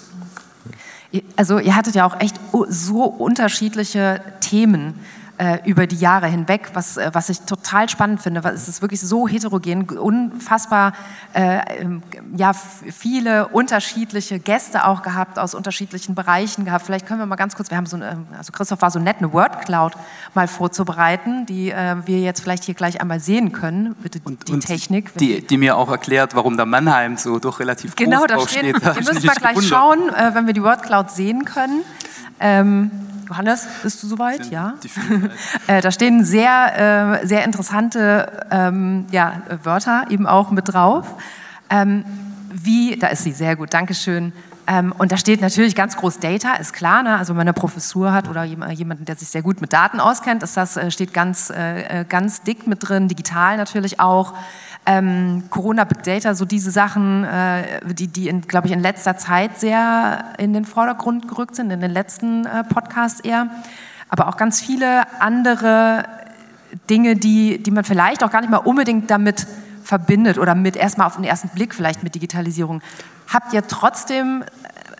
Also 1.36 1.58
ihr 1.58 1.74
hattet 1.74 1.94
ja 1.94 2.06
auch 2.06 2.20
echt 2.20 2.36
so 2.68 3.04
unterschiedliche 3.04 4.20
Themen 4.40 5.00
äh, 5.40 5.58
über 5.64 5.86
die 5.86 5.96
Jahre 5.96 6.26
hinweg, 6.26 6.68
was, 6.74 6.98
äh, 6.98 7.10
was 7.14 7.30
ich 7.30 7.40
total 7.40 7.88
spannend 7.88 8.20
finde, 8.20 8.44
weil 8.44 8.52
es 8.52 8.68
ist 8.68 8.82
wirklich 8.82 9.00
so 9.00 9.26
heterogen, 9.26 9.88
unfassbar 9.98 10.92
äh, 11.32 11.80
ähm, 11.80 12.02
ja, 12.36 12.52
viele 12.52 13.48
unterschiedliche 13.48 14.38
Gäste 14.38 14.84
auch 14.84 15.00
gehabt, 15.00 15.38
aus 15.38 15.54
unterschiedlichen 15.54 16.14
Bereichen 16.14 16.66
gehabt. 16.66 16.84
Vielleicht 16.84 17.06
können 17.06 17.20
wir 17.20 17.26
mal 17.26 17.36
ganz 17.36 17.56
kurz, 17.56 17.70
wir 17.70 17.78
haben 17.78 17.86
so, 17.86 17.96
eine, 17.96 18.18
also 18.36 18.52
Christoph 18.52 18.82
war 18.82 18.90
so 18.90 18.98
nett, 18.98 19.16
eine 19.18 19.32
Word 19.32 19.64
Cloud 19.64 19.94
mal 20.34 20.46
vorzubereiten, 20.46 21.46
die 21.46 21.70
äh, 21.70 21.96
wir 22.04 22.20
jetzt 22.20 22.42
vielleicht 22.42 22.64
hier 22.64 22.74
gleich 22.74 23.00
einmal 23.00 23.20
sehen 23.20 23.52
können, 23.52 23.94
bitte 23.94 24.20
und, 24.24 24.46
die 24.46 24.52
und 24.52 24.66
Technik. 24.66 25.16
Die, 25.16 25.40
die, 25.46 25.56
mir 25.56 25.78
auch 25.78 25.90
erklärt, 25.90 26.34
warum 26.34 26.58
der 26.58 26.66
Mannheim 26.66 27.16
so 27.16 27.38
doch 27.38 27.60
relativ 27.60 27.96
genau, 27.96 28.26
groß 28.26 28.26
da 28.28 28.46
steht. 28.46 28.74
Genau, 28.74 28.78
da 28.94 29.00
müssen 29.00 29.22
wir 29.22 29.30
gleich 29.30 29.54
gewundert. 29.54 29.64
schauen, 29.64 30.08
äh, 30.10 30.34
wenn 30.34 30.46
wir 30.46 30.52
die 30.52 30.62
Word 30.62 30.82
Cloud 30.82 31.10
sehen 31.10 31.46
können. 31.46 31.82
Ähm, 32.40 32.90
Johannes, 33.30 33.68
bist 33.84 34.02
du 34.02 34.08
soweit? 34.08 34.42
Sind 34.42 34.52
ja. 34.52 34.74
äh, 35.68 35.80
da 35.80 35.92
stehen 35.92 36.24
sehr, 36.24 37.20
äh, 37.22 37.26
sehr 37.26 37.44
interessante 37.44 38.44
ähm, 38.50 39.06
ja, 39.12 39.42
Wörter 39.62 40.06
eben 40.10 40.26
auch 40.26 40.50
mit 40.50 40.72
drauf. 40.72 41.06
Ähm, 41.70 42.04
wie, 42.52 42.98
da 42.98 43.06
ist 43.06 43.22
sie, 43.22 43.30
sehr 43.30 43.54
gut, 43.54 43.72
Dankeschön. 43.72 44.32
Ähm, 44.70 44.94
und 44.96 45.10
da 45.10 45.16
steht 45.16 45.40
natürlich 45.40 45.74
ganz 45.74 45.96
groß 45.96 46.20
Data, 46.20 46.54
ist 46.54 46.72
klar. 46.72 47.02
Ne? 47.02 47.16
Also 47.16 47.30
wenn 47.30 47.38
man 47.38 47.48
eine 47.48 47.54
Professur 47.54 48.12
hat 48.12 48.28
oder 48.28 48.44
jemanden, 48.44 49.04
der 49.04 49.16
sich 49.16 49.28
sehr 49.28 49.42
gut 49.42 49.60
mit 49.60 49.72
Daten 49.72 49.98
auskennt, 49.98 50.44
ist 50.44 50.56
das 50.56 50.76
äh, 50.76 50.92
steht 50.92 51.12
ganz, 51.12 51.50
äh, 51.50 52.02
äh, 52.02 52.04
ganz 52.08 52.42
dick 52.42 52.68
mit 52.68 52.88
drin, 52.88 53.08
digital 53.08 53.56
natürlich 53.56 53.98
auch 53.98 54.32
ähm, 54.86 55.42
Corona, 55.50 55.82
Big 55.82 56.04
Data, 56.04 56.34
so 56.34 56.44
diese 56.44 56.70
Sachen, 56.70 57.24
äh, 57.24 57.80
die, 57.94 58.06
die 58.06 58.30
glaube 58.42 58.68
ich, 58.68 58.72
in 58.72 58.78
letzter 58.80 59.16
Zeit 59.16 59.58
sehr 59.58 60.24
in 60.38 60.52
den 60.52 60.64
Vordergrund 60.64 61.26
gerückt 61.26 61.56
sind, 61.56 61.72
in 61.72 61.80
den 61.80 61.90
letzten 61.90 62.46
äh, 62.46 62.62
Podcasts 62.62 63.18
eher. 63.18 63.48
Aber 64.08 64.28
auch 64.28 64.36
ganz 64.36 64.60
viele 64.60 65.02
andere 65.20 66.04
Dinge, 66.88 67.16
die, 67.16 67.60
die 67.60 67.72
man 67.72 67.82
vielleicht 67.82 68.22
auch 68.22 68.30
gar 68.30 68.40
nicht 68.40 68.50
mal 68.50 68.58
unbedingt 68.58 69.10
damit 69.10 69.48
verbindet 69.82 70.38
oder 70.38 70.54
mit 70.54 70.76
erstmal 70.76 71.08
auf 71.08 71.16
den 71.16 71.24
ersten 71.24 71.48
Blick 71.48 71.74
vielleicht 71.74 72.04
mit 72.04 72.14
Digitalisierung. 72.14 72.80
Habt 73.32 73.52
ihr 73.52 73.66
trotzdem 73.66 74.44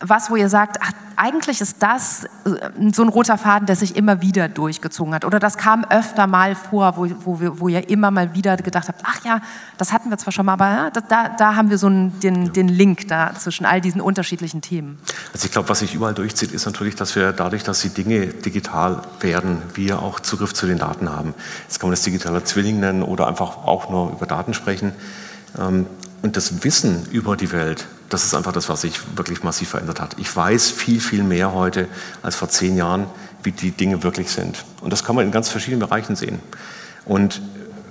was, 0.01 0.31
wo 0.31 0.37
ihr 0.37 0.49
sagt, 0.49 0.79
ach, 0.81 0.93
eigentlich 1.17 1.61
ist 1.61 1.83
das 1.83 2.25
äh, 2.45 2.91
so 2.93 3.03
ein 3.03 3.11
roter 3.11 3.37
Faden, 3.37 3.67
der 3.67 3.77
sich 3.77 3.97
immer 3.97 4.23
wieder 4.23 4.49
durchgezogen 4.49 5.15
hat? 5.15 5.27
Oder 5.27 5.39
das 5.39 5.59
kam 5.59 5.85
öfter 5.85 6.27
mal 6.27 6.55
vor, 6.55 6.97
wo, 6.97 7.07
wo, 7.25 7.41
wir, 7.41 7.61
wo 7.61 7.69
ihr 7.69 7.91
immer 7.91 8.11
mal 8.11 8.35
wieder 8.35 8.57
gedacht 8.57 8.89
habt, 8.89 9.03
ach 9.05 9.23
ja, 9.25 9.41
das 9.77 9.93
hatten 9.93 10.09
wir 10.09 10.17
zwar 10.17 10.33
schon 10.33 10.47
mal, 10.47 10.55
aber 10.55 10.71
ja, 10.71 10.91
da, 10.91 11.29
da 11.29 11.55
haben 11.55 11.69
wir 11.69 11.77
so 11.77 11.89
einen, 11.89 12.19
den, 12.21 12.53
den 12.55 12.69
Link 12.69 13.09
da 13.09 13.35
zwischen 13.35 13.67
all 13.67 13.83
diesen 13.83 14.01
unterschiedlichen 14.01 14.63
Themen. 14.63 14.99
Also 15.35 15.45
ich 15.45 15.53
glaube, 15.53 15.69
was 15.69 15.81
sich 15.81 15.95
überall 15.95 16.15
durchzieht, 16.15 16.53
ist 16.53 16.65
natürlich, 16.65 16.95
dass 16.95 17.15
wir 17.15 17.33
dadurch, 17.33 17.63
dass 17.63 17.83
die 17.83 17.91
Dinge 17.91 18.29
digital 18.29 19.03
werden, 19.21 19.63
wir 19.75 20.01
auch 20.01 20.21
Zugriff 20.21 20.55
zu 20.55 20.67
den 20.67 20.79
Daten 20.79 21.11
haben. 21.11 21.35
Jetzt 21.65 21.79
kann 21.79 21.89
man 21.89 21.93
das 21.93 22.03
digitale 22.03 22.43
Zwilling 22.45 22.81
nennen 22.81 23.03
oder 23.03 23.27
einfach 23.27 23.67
auch 23.67 23.91
nur 23.91 24.13
über 24.13 24.25
Daten 24.25 24.55
sprechen. 24.55 24.93
Ähm, 25.59 25.87
und 26.23 26.37
das 26.37 26.65
Wissen 26.65 27.07
über 27.11 27.37
die 27.37 27.53
Welt, 27.53 27.87
das 28.09 28.25
ist 28.25 28.35
einfach 28.35 28.53
das, 28.53 28.69
was 28.69 28.83
sich 28.83 29.01
wirklich 29.17 29.43
massiv 29.43 29.71
verändert 29.71 30.01
hat. 30.01 30.17
Ich 30.19 30.35
weiß 30.35 30.71
viel, 30.71 31.01
viel 31.01 31.23
mehr 31.23 31.53
heute 31.53 31.89
als 32.23 32.37
vor 32.37 32.49
zehn 32.49 32.77
Jahren, 32.77 33.07
wie 33.43 33.53
die 33.53 33.71
Dinge 33.71 34.03
wirklich 34.03 34.31
sind. 34.31 34.65
Und 34.81 34.93
das 34.93 35.05
kann 35.05 35.17
man 35.17 35.25
in 35.25 35.31
ganz 35.31 35.49
verschiedenen 35.49 35.81
Bereichen 35.81 36.17
sehen. 36.17 36.41
Und 37.07 37.41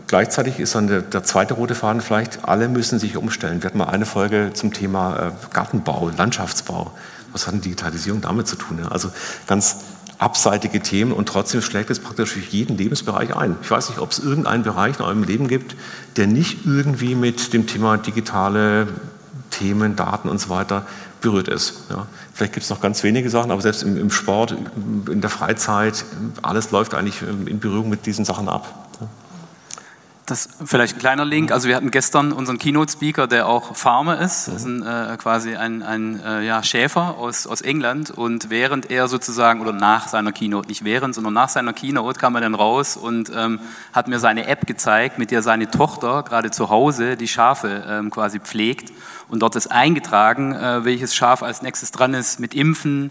gleichzeitig 0.07 0.59
ist 0.59 0.75
dann 0.75 0.87
der, 0.87 1.01
der 1.01 1.23
zweite 1.23 1.55
rote 1.55 1.73
Faden 1.73 2.01
vielleicht, 2.01 2.45
alle 2.45 2.67
müssen 2.67 2.99
sich 2.99 3.17
umstellen. 3.17 3.63
Wir 3.63 3.67
hatten 3.67 3.77
mal 3.77 3.87
eine 3.89 4.05
Folge 4.05 4.51
zum 4.53 4.73
Thema 4.73 5.27
äh, 5.29 5.31
Gartenbau, 5.53 6.11
Landschaftsbau. 6.15 6.91
Was 7.31 7.47
hat 7.47 7.53
denn 7.53 7.61
Digitalisierung 7.61 8.21
damit 8.21 8.47
zu 8.47 8.55
tun? 8.55 8.85
Also 8.89 9.11
ganz 9.47 9.77
abseitige 10.19 10.81
Themen 10.81 11.13
und 11.13 11.27
trotzdem 11.27 11.61
schlägt 11.61 11.89
es 11.89 11.99
praktisch 11.99 12.31
für 12.31 12.39
jeden 12.39 12.77
Lebensbereich 12.77 13.35
ein. 13.35 13.55
Ich 13.63 13.71
weiß 13.71 13.89
nicht, 13.89 13.99
ob 13.99 14.11
es 14.11 14.19
irgendeinen 14.19 14.63
Bereich 14.63 14.99
in 14.99 15.05
eurem 15.05 15.23
Leben 15.23 15.47
gibt, 15.47 15.75
der 16.17 16.27
nicht 16.27 16.65
irgendwie 16.65 17.15
mit 17.15 17.53
dem 17.53 17.65
Thema 17.65 17.97
digitale 17.97 18.87
Themen, 19.49 19.95
Daten 19.95 20.29
und 20.29 20.39
so 20.39 20.49
weiter 20.49 20.85
berührt 21.21 21.47
ist. 21.47 21.85
Ja. 21.89 22.05
Vielleicht 22.33 22.53
gibt 22.53 22.65
es 22.65 22.69
noch 22.69 22.81
ganz 22.81 23.01
wenige 23.03 23.29
Sachen, 23.29 23.49
aber 23.49 23.61
selbst 23.61 23.81
im, 23.83 23.97
im, 23.97 24.11
Sport, 24.11 24.55
in 25.09 25.21
der 25.21 25.29
Freizeit, 25.29 26.03
alles 26.41 26.71
läuft 26.71 26.93
eigentlich 26.93 27.21
in 27.21 27.59
Berührung 27.59 27.89
mit 27.89 28.05
diesen 28.05 28.25
Sachen 28.25 28.49
ab. 28.49 28.88
Das 30.29 30.47
vielleicht 30.63 30.95
ein 30.95 30.99
kleiner 30.99 31.25
Link. 31.25 31.51
Also 31.51 31.67
wir 31.67 31.75
hatten 31.75 31.89
gestern 31.89 32.31
unseren 32.31 32.59
Keynote-Speaker, 32.59 33.25
der 33.25 33.47
auch 33.47 33.75
Farmer 33.75 34.19
ist, 34.19 34.47
das 34.47 34.57
ist 34.57 34.65
ein, 34.65 34.83
äh, 34.85 35.17
quasi 35.17 35.55
ein, 35.55 35.81
ein 35.81 36.23
äh, 36.23 36.45
ja, 36.45 36.61
Schäfer 36.61 37.17
aus, 37.17 37.47
aus 37.47 37.61
England. 37.61 38.11
Und 38.11 38.51
während 38.51 38.91
er 38.91 39.07
sozusagen, 39.07 39.59
oder 39.59 39.71
nach 39.71 40.07
seiner 40.07 40.31
Keynote, 40.31 40.67
nicht 40.67 40.83
während, 40.83 41.15
sondern 41.15 41.33
nach 41.33 41.49
seiner 41.49 41.73
Keynote 41.73 42.19
kam 42.19 42.35
er 42.35 42.41
dann 42.41 42.53
raus 42.53 42.95
und 42.95 43.31
ähm, 43.35 43.59
hat 43.91 44.07
mir 44.07 44.19
seine 44.19 44.45
App 44.45 44.67
gezeigt, 44.67 45.17
mit 45.17 45.31
der 45.31 45.41
seine 45.41 45.71
Tochter 45.71 46.21
gerade 46.21 46.51
zu 46.51 46.69
Hause 46.69 47.17
die 47.17 47.27
Schafe 47.27 47.83
ähm, 47.87 48.11
quasi 48.11 48.39
pflegt. 48.39 48.93
Und 49.29 49.39
dort 49.39 49.55
ist 49.55 49.71
eingetragen, 49.71 50.53
äh, 50.53 50.85
welches 50.85 51.15
Schaf 51.15 51.41
als 51.41 51.63
nächstes 51.63 51.91
dran 51.91 52.13
ist 52.13 52.39
mit 52.39 52.53
Impfen, 52.53 53.09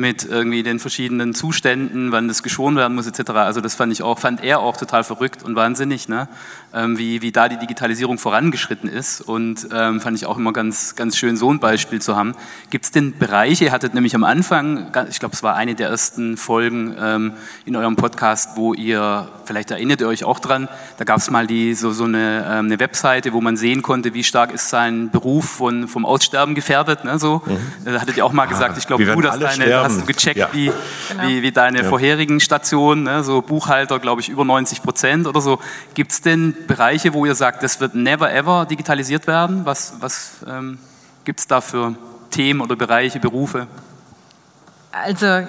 mit 0.00 0.24
irgendwie 0.24 0.62
den 0.62 0.78
verschiedenen 0.78 1.34
Zuständen, 1.34 2.10
wann 2.10 2.26
das 2.26 2.42
geschoren 2.42 2.76
werden 2.76 2.94
muss 2.94 3.06
etc. 3.06 3.30
Also 3.32 3.60
das 3.60 3.74
fand 3.74 3.92
ich 3.92 4.02
auch, 4.02 4.18
fand 4.18 4.42
er 4.42 4.60
auch 4.60 4.76
total 4.76 5.04
verrückt 5.04 5.42
und 5.42 5.54
wahnsinnig, 5.54 6.08
ne? 6.08 6.28
Ähm, 6.72 6.98
wie, 6.98 7.20
wie 7.20 7.32
da 7.32 7.48
die 7.48 7.58
Digitalisierung 7.58 8.16
vorangeschritten 8.16 8.88
ist 8.88 9.20
und 9.20 9.68
ähm, 9.72 10.00
fand 10.00 10.16
ich 10.16 10.26
auch 10.26 10.38
immer 10.38 10.52
ganz, 10.52 10.94
ganz 10.94 11.16
schön, 11.16 11.36
so 11.36 11.52
ein 11.52 11.58
Beispiel 11.58 12.00
zu 12.00 12.16
haben. 12.16 12.34
Gibt 12.70 12.84
es 12.84 12.90
denn 12.92 13.18
Bereiche, 13.18 13.64
ihr 13.64 13.72
hattet 13.72 13.92
nämlich 13.92 14.14
am 14.14 14.22
Anfang, 14.24 14.92
ich 15.10 15.18
glaube 15.18 15.34
es 15.34 15.42
war 15.42 15.56
eine 15.56 15.74
der 15.74 15.88
ersten 15.88 16.36
Folgen 16.36 16.94
ähm, 16.98 17.32
in 17.64 17.74
eurem 17.74 17.96
Podcast, 17.96 18.50
wo 18.56 18.72
ihr, 18.72 19.28
vielleicht 19.44 19.72
erinnert 19.72 20.00
ihr 20.00 20.08
euch 20.08 20.24
auch 20.24 20.38
dran, 20.38 20.68
da 20.96 21.04
gab 21.04 21.18
es 21.18 21.28
mal 21.30 21.46
die, 21.46 21.74
so, 21.74 21.90
so 21.90 22.04
eine, 22.04 22.46
ähm, 22.48 22.66
eine 22.66 22.78
Webseite, 22.78 23.32
wo 23.32 23.40
man 23.40 23.56
sehen 23.56 23.82
konnte, 23.82 24.14
wie 24.14 24.22
stark 24.22 24.52
ist 24.52 24.70
sein 24.70 25.10
Beruf 25.10 25.46
von, 25.46 25.88
vom 25.88 26.06
Aussterben 26.06 26.54
gefährdet. 26.54 27.04
Ne, 27.04 27.18
so. 27.18 27.42
Mhm. 27.44 27.58
Da 27.84 28.00
hattet 28.00 28.16
ihr 28.16 28.24
auch 28.24 28.32
mal 28.32 28.46
gesagt, 28.46 28.78
ich 28.78 28.86
glaube, 28.86 29.04
du, 29.04 29.20
dass 29.20 29.38
deine, 29.38 29.89
hast 29.90 30.00
du 30.00 30.06
gecheckt, 30.06 30.36
ja. 30.36 30.48
wie, 30.52 30.72
genau. 31.08 31.22
wie, 31.26 31.42
wie, 31.42 31.52
deine 31.52 31.82
ja. 31.82 31.88
vorherigen 31.88 32.40
Stationen, 32.40 33.04
ne, 33.04 33.22
so 33.22 33.42
Buchhalter, 33.42 33.98
glaube 33.98 34.20
ich, 34.20 34.28
über 34.28 34.44
90 34.44 34.82
Prozent 34.82 35.26
oder 35.26 35.40
so. 35.40 35.58
Gibt 35.94 36.12
es 36.12 36.20
denn 36.20 36.54
Bereiche, 36.66 37.12
wo 37.14 37.26
ihr 37.26 37.34
sagt, 37.34 37.62
das 37.62 37.80
wird 37.80 37.94
never 37.94 38.32
ever 38.32 38.66
digitalisiert 38.66 39.26
werden? 39.26 39.64
Was, 39.64 39.94
was 40.00 40.36
ähm, 40.48 40.78
gibt 41.24 41.40
es 41.40 41.46
da 41.46 41.60
für 41.60 41.94
Themen 42.30 42.60
oder 42.60 42.76
Bereiche, 42.76 43.20
Berufe? 43.20 43.66
Also, 44.92 45.46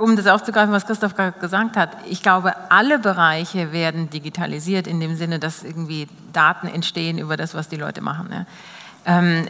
um 0.00 0.16
das 0.16 0.26
aufzugreifen, 0.26 0.72
was 0.72 0.86
Christoph 0.86 1.14
gerade 1.14 1.38
gesagt 1.38 1.76
hat, 1.76 1.90
ich 2.08 2.22
glaube, 2.22 2.54
alle 2.70 2.98
Bereiche 2.98 3.72
werden 3.72 4.10
digitalisiert 4.10 4.86
in 4.86 5.00
dem 5.00 5.16
Sinne, 5.16 5.38
dass 5.38 5.62
irgendwie 5.62 6.08
Daten 6.32 6.68
entstehen 6.68 7.18
über 7.18 7.36
das, 7.36 7.54
was 7.54 7.68
die 7.68 7.76
Leute 7.76 8.00
machen. 8.00 8.28
Ja. 8.30 8.46
Ähm, 9.06 9.46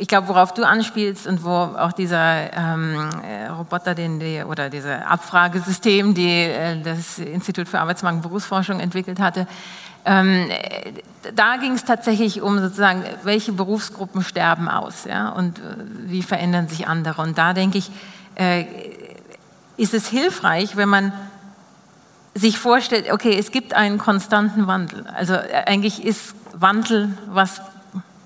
ich 0.00 0.08
glaube, 0.08 0.28
worauf 0.28 0.54
du 0.54 0.66
anspielst 0.66 1.26
und 1.26 1.44
wo 1.44 1.50
auch 1.50 1.92
dieser 1.92 2.52
ähm, 2.56 3.10
äh, 3.22 3.48
Roboter, 3.48 3.94
den 3.94 4.18
die, 4.18 4.42
oder 4.42 4.70
dieses 4.70 5.02
Abfragesystem, 5.02 6.14
die 6.14 6.44
äh, 6.44 6.80
das 6.80 7.18
Institut 7.18 7.68
für 7.68 7.80
Arbeitsmarkt 7.80 8.16
und 8.16 8.22
Berufsforschung 8.22 8.80
entwickelt 8.80 9.20
hatte, 9.20 9.46
ähm, 10.06 10.48
da 11.34 11.58
ging 11.58 11.72
es 11.72 11.84
tatsächlich 11.84 12.40
um 12.40 12.58
sozusagen, 12.58 13.04
welche 13.22 13.52
Berufsgruppen 13.52 14.22
sterben 14.22 14.68
aus 14.68 15.04
ja, 15.04 15.28
und 15.28 15.58
äh, 15.58 15.62
wie 16.06 16.22
verändern 16.22 16.66
sich 16.66 16.88
andere. 16.88 17.20
Und 17.20 17.36
da 17.36 17.52
denke 17.52 17.76
ich, 17.76 17.90
äh, 18.36 18.64
ist 19.76 19.92
es 19.92 20.08
hilfreich, 20.08 20.76
wenn 20.76 20.88
man 20.88 21.12
sich 22.34 22.58
vorstellt, 22.58 23.12
okay, 23.12 23.36
es 23.38 23.50
gibt 23.50 23.74
einen 23.74 23.98
konstanten 23.98 24.66
Wandel. 24.66 25.06
Also 25.08 25.34
äh, 25.34 25.64
eigentlich 25.66 26.02
ist 26.02 26.34
Wandel 26.54 27.10
was 27.26 27.60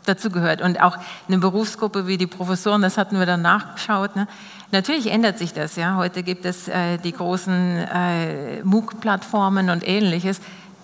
dazu 0.04 0.30
gehört. 0.30 0.60
Und 0.60 0.80
auch 0.80 0.96
eine 1.28 1.38
Berufsgruppe 1.38 2.06
wie 2.06 2.18
die 2.18 2.26
Professoren, 2.26 2.82
das 2.82 2.98
hatten 2.98 3.18
wir 3.18 3.26
dann 3.26 3.42
nachgeschaut. 3.42 4.16
Ne? 4.16 4.26
Natürlich 4.70 5.10
ändert 5.10 5.38
sich 5.38 5.52
das. 5.52 5.76
Ja? 5.76 5.96
Heute 5.96 6.22
gibt 6.22 6.44
es 6.44 6.68
äh, 6.68 6.98
die 6.98 7.12
großen 7.12 7.52
äh, 7.52 8.62
MOOC-Plattformen 8.64 9.70
und 9.70 9.86
ähnliches. 9.86 10.40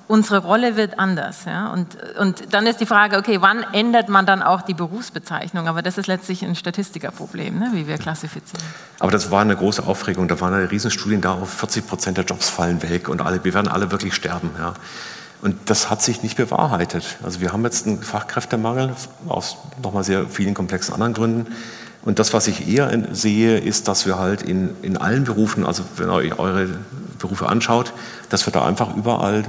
Unsere 0.07 0.39
Rolle 0.39 0.77
wird 0.77 0.99
anders. 0.99 1.45
Ja? 1.45 1.73
Und, 1.73 1.97
und 2.19 2.53
dann 2.53 2.67
ist 2.67 2.81
die 2.81 2.87
Frage, 2.87 3.17
okay, 3.17 3.41
wann 3.41 3.65
ändert 3.73 4.09
man 4.09 4.27
dann 4.27 4.43
auch 4.43 4.63
die 4.63 4.75
Berufsbezeichnung? 4.75 5.69
Aber 5.69 5.83
das 5.83 5.99
ist 5.99 6.09
letztlich 6.09 6.45
ein 6.45 6.57
Statistikerproblem, 6.57 7.59
ne? 7.59 7.71
wie 7.75 7.87
wir 7.87 7.97
klassifizieren. 7.97 8.65
Aber 8.99 9.13
das 9.13 9.31
war 9.31 9.43
eine 9.43 9.55
große 9.55 9.87
Aufregung. 9.87 10.27
Da 10.27 10.41
waren 10.41 10.55
Riesenstudien 10.67 11.21
darauf, 11.21 11.51
40 11.51 11.87
Prozent 11.87 12.17
der 12.17 12.25
Jobs 12.25 12.49
fallen 12.49 12.83
weg 12.83 13.09
und 13.09 13.23
alle, 13.23 13.45
wir 13.45 13.55
werden 13.55 13.69
alle 13.69 13.93
wirklich 13.93 14.15
sterben. 14.15 14.51
Ja? 14.59 14.75
Und 15.43 15.57
das 15.67 15.91
hat 15.91 16.03
sich 16.03 16.23
nicht 16.23 16.37
bewahrheitet. 16.37 17.17
Also 17.23 17.41
wir 17.41 17.53
haben 17.53 17.65
jetzt 17.65 17.87
einen 17.87 18.03
Fachkräftemangel 18.03 18.95
aus 19.27 19.57
nochmal 19.83 20.05
sehr 20.05 20.27
vielen 20.29 20.55
komplexen 20.55 20.93
anderen 20.93 21.15
Gründen. 21.15 21.47
Und 22.03 22.19
das, 22.19 22.33
was 22.33 22.47
ich 22.47 22.69
eher 22.69 22.91
sehe, 23.13 23.59
ist, 23.59 23.89
dass 23.89 24.07
wir 24.07 24.19
halt 24.19 24.43
in, 24.43 24.71
in 24.83 24.97
allen 24.97 25.25
Berufen, 25.25 25.67
also 25.67 25.83
wenn 25.97 26.09
ihr 26.09 26.15
euch 26.15 26.39
eure 26.39 26.69
Berufe 27.19 27.49
anschaut, 27.49 27.93
dass 28.31 28.47
wir 28.47 28.53
da 28.53 28.65
einfach 28.65 28.97
überall 28.97 29.45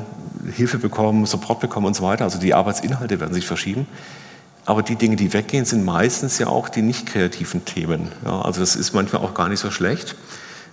Hilfe 0.54 0.78
bekommen, 0.78 1.26
Support 1.26 1.60
bekommen 1.60 1.88
und 1.88 1.96
so 1.96 2.04
weiter. 2.04 2.24
Also 2.24 2.40
die 2.40 2.54
Arbeitsinhalte 2.54 3.20
werden 3.20 3.34
sich 3.34 3.46
verschieben. 3.46 3.88
Aber 4.66 4.84
die 4.84 4.96
Dinge, 4.96 5.16
die 5.16 5.34
weggehen, 5.34 5.66
sind 5.66 5.86
meistens 5.86 6.38
ja 6.40 6.48
auch 6.48 6.70
die 6.70 6.82
nicht 6.82 7.06
kreativen 7.06 7.66
Themen. 7.66 8.12
Ja, 8.26 8.42
also 8.42 8.60
das 8.60 8.76
ist 8.76 8.94
manchmal 8.94 9.24
auch 9.24 9.34
gar 9.34 9.50
nicht 9.50 9.60
so 9.60 9.72
schlecht. 9.72 10.16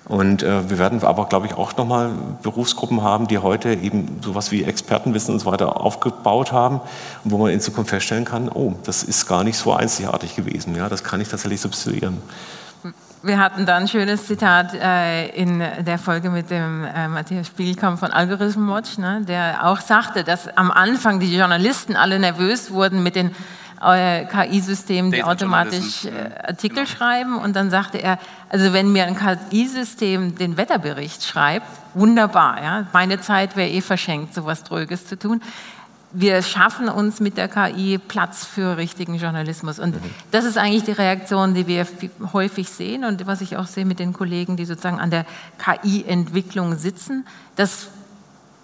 Und 0.09 0.42
äh, 0.42 0.71
wir 0.71 0.79
werden 0.79 1.03
aber, 1.03 1.27
glaube 1.27 1.47
ich, 1.47 1.55
auch 1.55 1.77
nochmal 1.77 2.11
Berufsgruppen 2.42 3.03
haben, 3.03 3.29
die 3.29 3.38
heute 3.38 3.75
eben 3.75 4.21
sowas 4.23 4.51
wie 4.51 4.64
Expertenwissen 4.64 5.35
und 5.35 5.40
so 5.40 5.51
weiter 5.51 5.81
aufgebaut 5.81 6.51
haben, 6.51 6.81
wo 7.25 7.37
man 7.37 7.53
in 7.53 7.61
Zukunft 7.61 7.90
feststellen 7.90 8.25
kann, 8.25 8.49
oh, 8.49 8.75
das 8.85 9.03
ist 9.03 9.27
gar 9.27 9.44
nicht 9.44 9.59
so 9.59 9.75
einzigartig 9.75 10.35
gewesen. 10.35 10.75
Ja, 10.75 10.88
das 10.88 11.05
kann 11.05 11.21
ich 11.21 11.29
tatsächlich 11.29 11.61
substituieren. 11.61 12.23
Wir 13.23 13.38
hatten 13.38 13.66
da 13.66 13.77
ein 13.77 13.88
schönes 13.88 14.27
Zitat 14.27 14.73
äh, 14.75 15.29
in 15.31 15.59
der 15.59 15.99
Folge 15.99 16.31
mit 16.31 16.51
dem 16.51 16.85
äh, 16.85 17.09
Matthias 17.09 17.49
Spielkamp 17.49 17.99
von 17.99 18.12
Algorithm 18.12 18.68
Watch, 18.68 18.97
ne, 18.97 19.23
der 19.27 19.66
auch 19.66 19.81
sagte, 19.81 20.23
dass 20.23 20.47
am 20.57 20.71
Anfang 20.71 21.18
die 21.18 21.37
Journalisten 21.37 21.97
alle 21.97 22.21
nervös 22.21 22.71
wurden 22.71 23.03
mit 23.03 23.16
den 23.16 23.33
KI-System, 23.80 25.12
die 25.12 25.22
automatisch 25.22 26.04
äh, 26.04 26.10
Artikel 26.46 26.84
genau. 26.84 26.86
schreiben. 26.86 27.38
Und 27.38 27.54
dann 27.54 27.70
sagte 27.70 27.98
er, 27.98 28.18
also 28.48 28.72
wenn 28.72 28.92
mir 28.92 29.04
ein 29.04 29.16
KI-System 29.16 30.34
den 30.36 30.56
Wetterbericht 30.56 31.24
schreibt, 31.24 31.66
wunderbar, 31.94 32.62
ja, 32.62 32.86
meine 32.92 33.20
Zeit 33.20 33.56
wäre 33.56 33.70
eh 33.70 33.80
verschenkt, 33.80 34.34
sowas 34.34 34.64
Dröges 34.64 35.06
zu 35.06 35.18
tun. 35.18 35.40
Wir 36.10 36.40
schaffen 36.42 36.88
uns 36.88 37.20
mit 37.20 37.36
der 37.36 37.48
KI 37.48 37.98
Platz 37.98 38.46
für 38.46 38.78
richtigen 38.78 39.16
Journalismus. 39.16 39.78
Und 39.78 39.96
mhm. 39.96 40.10
das 40.30 40.46
ist 40.46 40.56
eigentlich 40.56 40.84
die 40.84 40.92
Reaktion, 40.92 41.52
die 41.52 41.66
wir 41.66 41.86
häufig 42.32 42.70
sehen 42.70 43.04
und 43.04 43.26
was 43.26 43.42
ich 43.42 43.58
auch 43.58 43.66
sehe 43.66 43.84
mit 43.84 43.98
den 43.98 44.14
Kollegen, 44.14 44.56
die 44.56 44.64
sozusagen 44.64 44.98
an 44.98 45.10
der 45.10 45.26
KI-Entwicklung 45.58 46.76
sitzen. 46.76 47.26
Das 47.56 47.88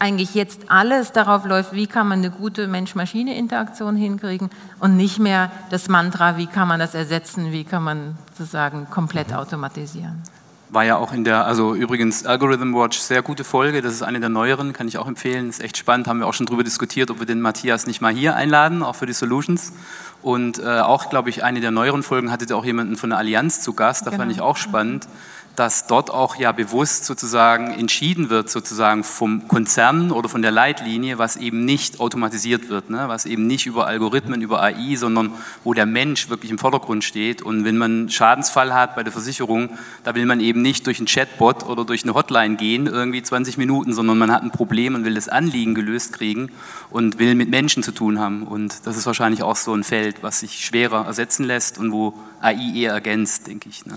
eigentlich 0.04 0.34
jetzt 0.34 0.70
alles 0.70 1.12
darauf 1.12 1.46
läuft, 1.46 1.72
wie 1.72 1.86
kann 1.86 2.06
man 2.06 2.18
eine 2.18 2.30
gute 2.30 2.68
Mensch-Maschine-Interaktion 2.68 3.96
hinkriegen 3.96 4.50
und 4.78 4.96
nicht 4.98 5.18
mehr 5.18 5.50
das 5.70 5.88
Mantra, 5.88 6.36
wie 6.36 6.46
kann 6.46 6.68
man 6.68 6.78
das 6.78 6.94
ersetzen, 6.94 7.52
wie 7.52 7.64
kann 7.64 7.82
man 7.82 8.18
sozusagen 8.36 8.86
komplett 8.90 9.28
mhm. 9.28 9.36
automatisieren. 9.36 10.22
War 10.68 10.84
ja 10.84 10.96
auch 10.96 11.12
in 11.12 11.24
der, 11.24 11.46
also 11.46 11.74
übrigens 11.74 12.26
Algorithm 12.26 12.74
Watch, 12.74 12.98
sehr 12.98 13.22
gute 13.22 13.44
Folge, 13.44 13.80
das 13.80 13.94
ist 13.94 14.02
eine 14.02 14.20
der 14.20 14.28
neueren, 14.28 14.74
kann 14.74 14.88
ich 14.88 14.98
auch 14.98 15.06
empfehlen, 15.06 15.48
ist 15.48 15.62
echt 15.62 15.78
spannend, 15.78 16.06
haben 16.06 16.18
wir 16.18 16.26
auch 16.26 16.34
schon 16.34 16.46
darüber 16.46 16.64
diskutiert, 16.64 17.10
ob 17.10 17.20
wir 17.20 17.26
den 17.26 17.40
Matthias 17.40 17.86
nicht 17.86 18.02
mal 18.02 18.12
hier 18.12 18.36
einladen, 18.36 18.82
auch 18.82 18.96
für 18.96 19.06
die 19.06 19.14
Solutions. 19.14 19.72
Und 20.20 20.58
äh, 20.58 20.80
auch, 20.80 21.10
glaube 21.10 21.30
ich, 21.30 21.44
eine 21.44 21.60
der 21.60 21.70
neueren 21.70 22.02
Folgen 22.02 22.30
hattet 22.30 22.50
ihr 22.50 22.56
auch 22.56 22.64
jemanden 22.64 22.96
von 22.96 23.10
der 23.10 23.18
Allianz 23.18 23.62
zu 23.62 23.72
Gast, 23.72 24.06
da 24.06 24.10
genau. 24.10 24.22
fand 24.22 24.32
ich 24.32 24.40
auch 24.42 24.56
spannend. 24.58 25.06
Mhm 25.06 25.43
dass 25.56 25.86
dort 25.86 26.10
auch 26.10 26.36
ja 26.36 26.52
bewusst 26.52 27.04
sozusagen 27.04 27.70
entschieden 27.72 28.30
wird, 28.30 28.50
sozusagen 28.50 29.04
vom 29.04 29.46
Konzern 29.46 30.10
oder 30.10 30.28
von 30.28 30.42
der 30.42 30.50
Leitlinie, 30.50 31.18
was 31.18 31.36
eben 31.36 31.64
nicht 31.64 32.00
automatisiert 32.00 32.68
wird, 32.68 32.90
ne? 32.90 33.04
was 33.06 33.24
eben 33.26 33.46
nicht 33.46 33.66
über 33.66 33.86
Algorithmen, 33.86 34.42
über 34.42 34.62
AI, 34.62 34.96
sondern 34.96 35.32
wo 35.62 35.72
der 35.74 35.86
Mensch 35.86 36.28
wirklich 36.28 36.50
im 36.50 36.58
Vordergrund 36.58 37.04
steht. 37.04 37.42
Und 37.42 37.64
wenn 37.64 37.76
man 37.76 37.90
einen 37.90 38.10
Schadensfall 38.10 38.74
hat 38.74 38.96
bei 38.96 39.02
der 39.02 39.12
Versicherung, 39.12 39.70
da 40.02 40.14
will 40.14 40.26
man 40.26 40.40
eben 40.40 40.62
nicht 40.62 40.86
durch 40.86 40.98
einen 40.98 41.06
Chatbot 41.06 41.64
oder 41.64 41.84
durch 41.84 42.02
eine 42.02 42.14
Hotline 42.14 42.56
gehen, 42.56 42.86
irgendwie 42.86 43.22
20 43.22 43.56
Minuten, 43.56 43.92
sondern 43.92 44.18
man 44.18 44.32
hat 44.32 44.42
ein 44.42 44.50
Problem 44.50 44.94
und 44.94 45.04
will 45.04 45.14
das 45.14 45.28
Anliegen 45.28 45.74
gelöst 45.74 46.12
kriegen 46.12 46.50
und 46.90 47.18
will 47.18 47.34
mit 47.34 47.48
Menschen 47.48 47.82
zu 47.82 47.92
tun 47.92 48.18
haben. 48.18 48.42
Und 48.44 48.86
das 48.86 48.96
ist 48.96 49.06
wahrscheinlich 49.06 49.42
auch 49.42 49.56
so 49.56 49.72
ein 49.74 49.84
Feld, 49.84 50.22
was 50.22 50.40
sich 50.40 50.64
schwerer 50.64 51.06
ersetzen 51.06 51.44
lässt 51.44 51.78
und 51.78 51.92
wo 51.92 52.14
AI 52.40 52.72
eher 52.74 52.92
ergänzt, 52.92 53.46
denke 53.46 53.68
ich. 53.68 53.86
Ne? 53.86 53.94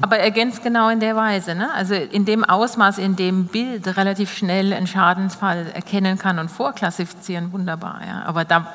Aber 0.00 0.18
ergänzt 0.18 0.62
genau 0.62 0.88
in 0.88 0.97
der 1.00 1.16
Weise, 1.16 1.54
ne? 1.54 1.72
also 1.72 1.94
in 1.94 2.24
dem 2.24 2.44
Ausmaß, 2.44 2.98
in 2.98 3.16
dem 3.16 3.46
Bild 3.46 3.86
relativ 3.96 4.32
schnell 4.32 4.72
einen 4.72 4.86
Schadensfall 4.86 5.66
erkennen 5.74 6.18
kann 6.18 6.38
und 6.38 6.50
vorklassifizieren, 6.50 7.52
wunderbar. 7.52 8.00
Ja? 8.06 8.22
Aber 8.24 8.44
da, 8.44 8.66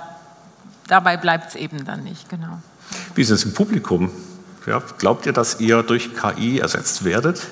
dabei 0.87 1.17
bleibt 1.17 1.49
es 1.49 1.55
eben 1.55 1.85
dann 1.85 2.03
nicht, 2.03 2.29
genau. 2.29 2.59
Wie 3.15 3.21
ist 3.21 3.29
es 3.29 3.43
im 3.45 3.53
Publikum? 3.53 4.11
Ja, 4.65 4.81
glaubt 4.97 5.25
ihr, 5.25 5.33
dass 5.33 5.59
ihr 5.59 5.83
durch 5.83 6.11
KI 6.15 6.59
ersetzt 6.59 7.03
werdet? 7.03 7.45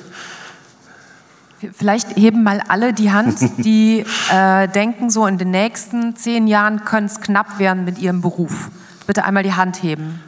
Vielleicht 1.73 2.15
heben 2.17 2.43
mal 2.43 2.61
alle 2.67 2.93
die 2.93 3.11
Hand, 3.11 3.39
die 3.57 4.05
äh, 4.31 4.67
denken, 4.67 5.09
so 5.09 5.27
in 5.27 5.37
den 5.37 5.51
nächsten 5.51 6.15
zehn 6.15 6.47
Jahren 6.47 6.85
könnte 6.85 7.13
es 7.13 7.21
knapp 7.21 7.59
werden 7.59 7.85
mit 7.85 7.99
ihrem 7.99 8.21
Beruf. 8.21 8.69
Bitte 9.05 9.25
einmal 9.25 9.43
die 9.43 9.53
Hand 9.53 9.83
heben. 9.83 10.21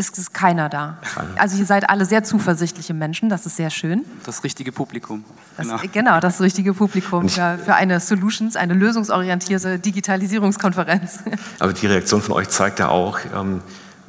Ist, 0.00 0.16
ist 0.16 0.32
keiner 0.32 0.70
da. 0.70 0.96
Also 1.36 1.58
ihr 1.58 1.66
seid 1.66 1.90
alle 1.90 2.06
sehr 2.06 2.24
zuversichtliche 2.24 2.94
Menschen, 2.94 3.28
das 3.28 3.44
ist 3.44 3.56
sehr 3.56 3.68
schön. 3.68 4.06
Das 4.24 4.42
richtige 4.44 4.72
Publikum. 4.72 5.24
Das, 5.58 5.66
genau. 5.66 5.80
genau, 5.92 6.20
das 6.20 6.40
richtige 6.40 6.72
Publikum 6.72 7.28
für, 7.28 7.58
für 7.62 7.74
eine 7.74 8.00
Solutions, 8.00 8.56
eine 8.56 8.72
lösungsorientierte 8.72 9.78
Digitalisierungskonferenz. 9.78 11.18
Aber 11.58 11.74
die 11.74 11.86
Reaktion 11.86 12.22
von 12.22 12.34
euch 12.36 12.48
zeigt 12.48 12.78
ja 12.78 12.88
auch, 12.88 13.18
ähm, 13.36 13.60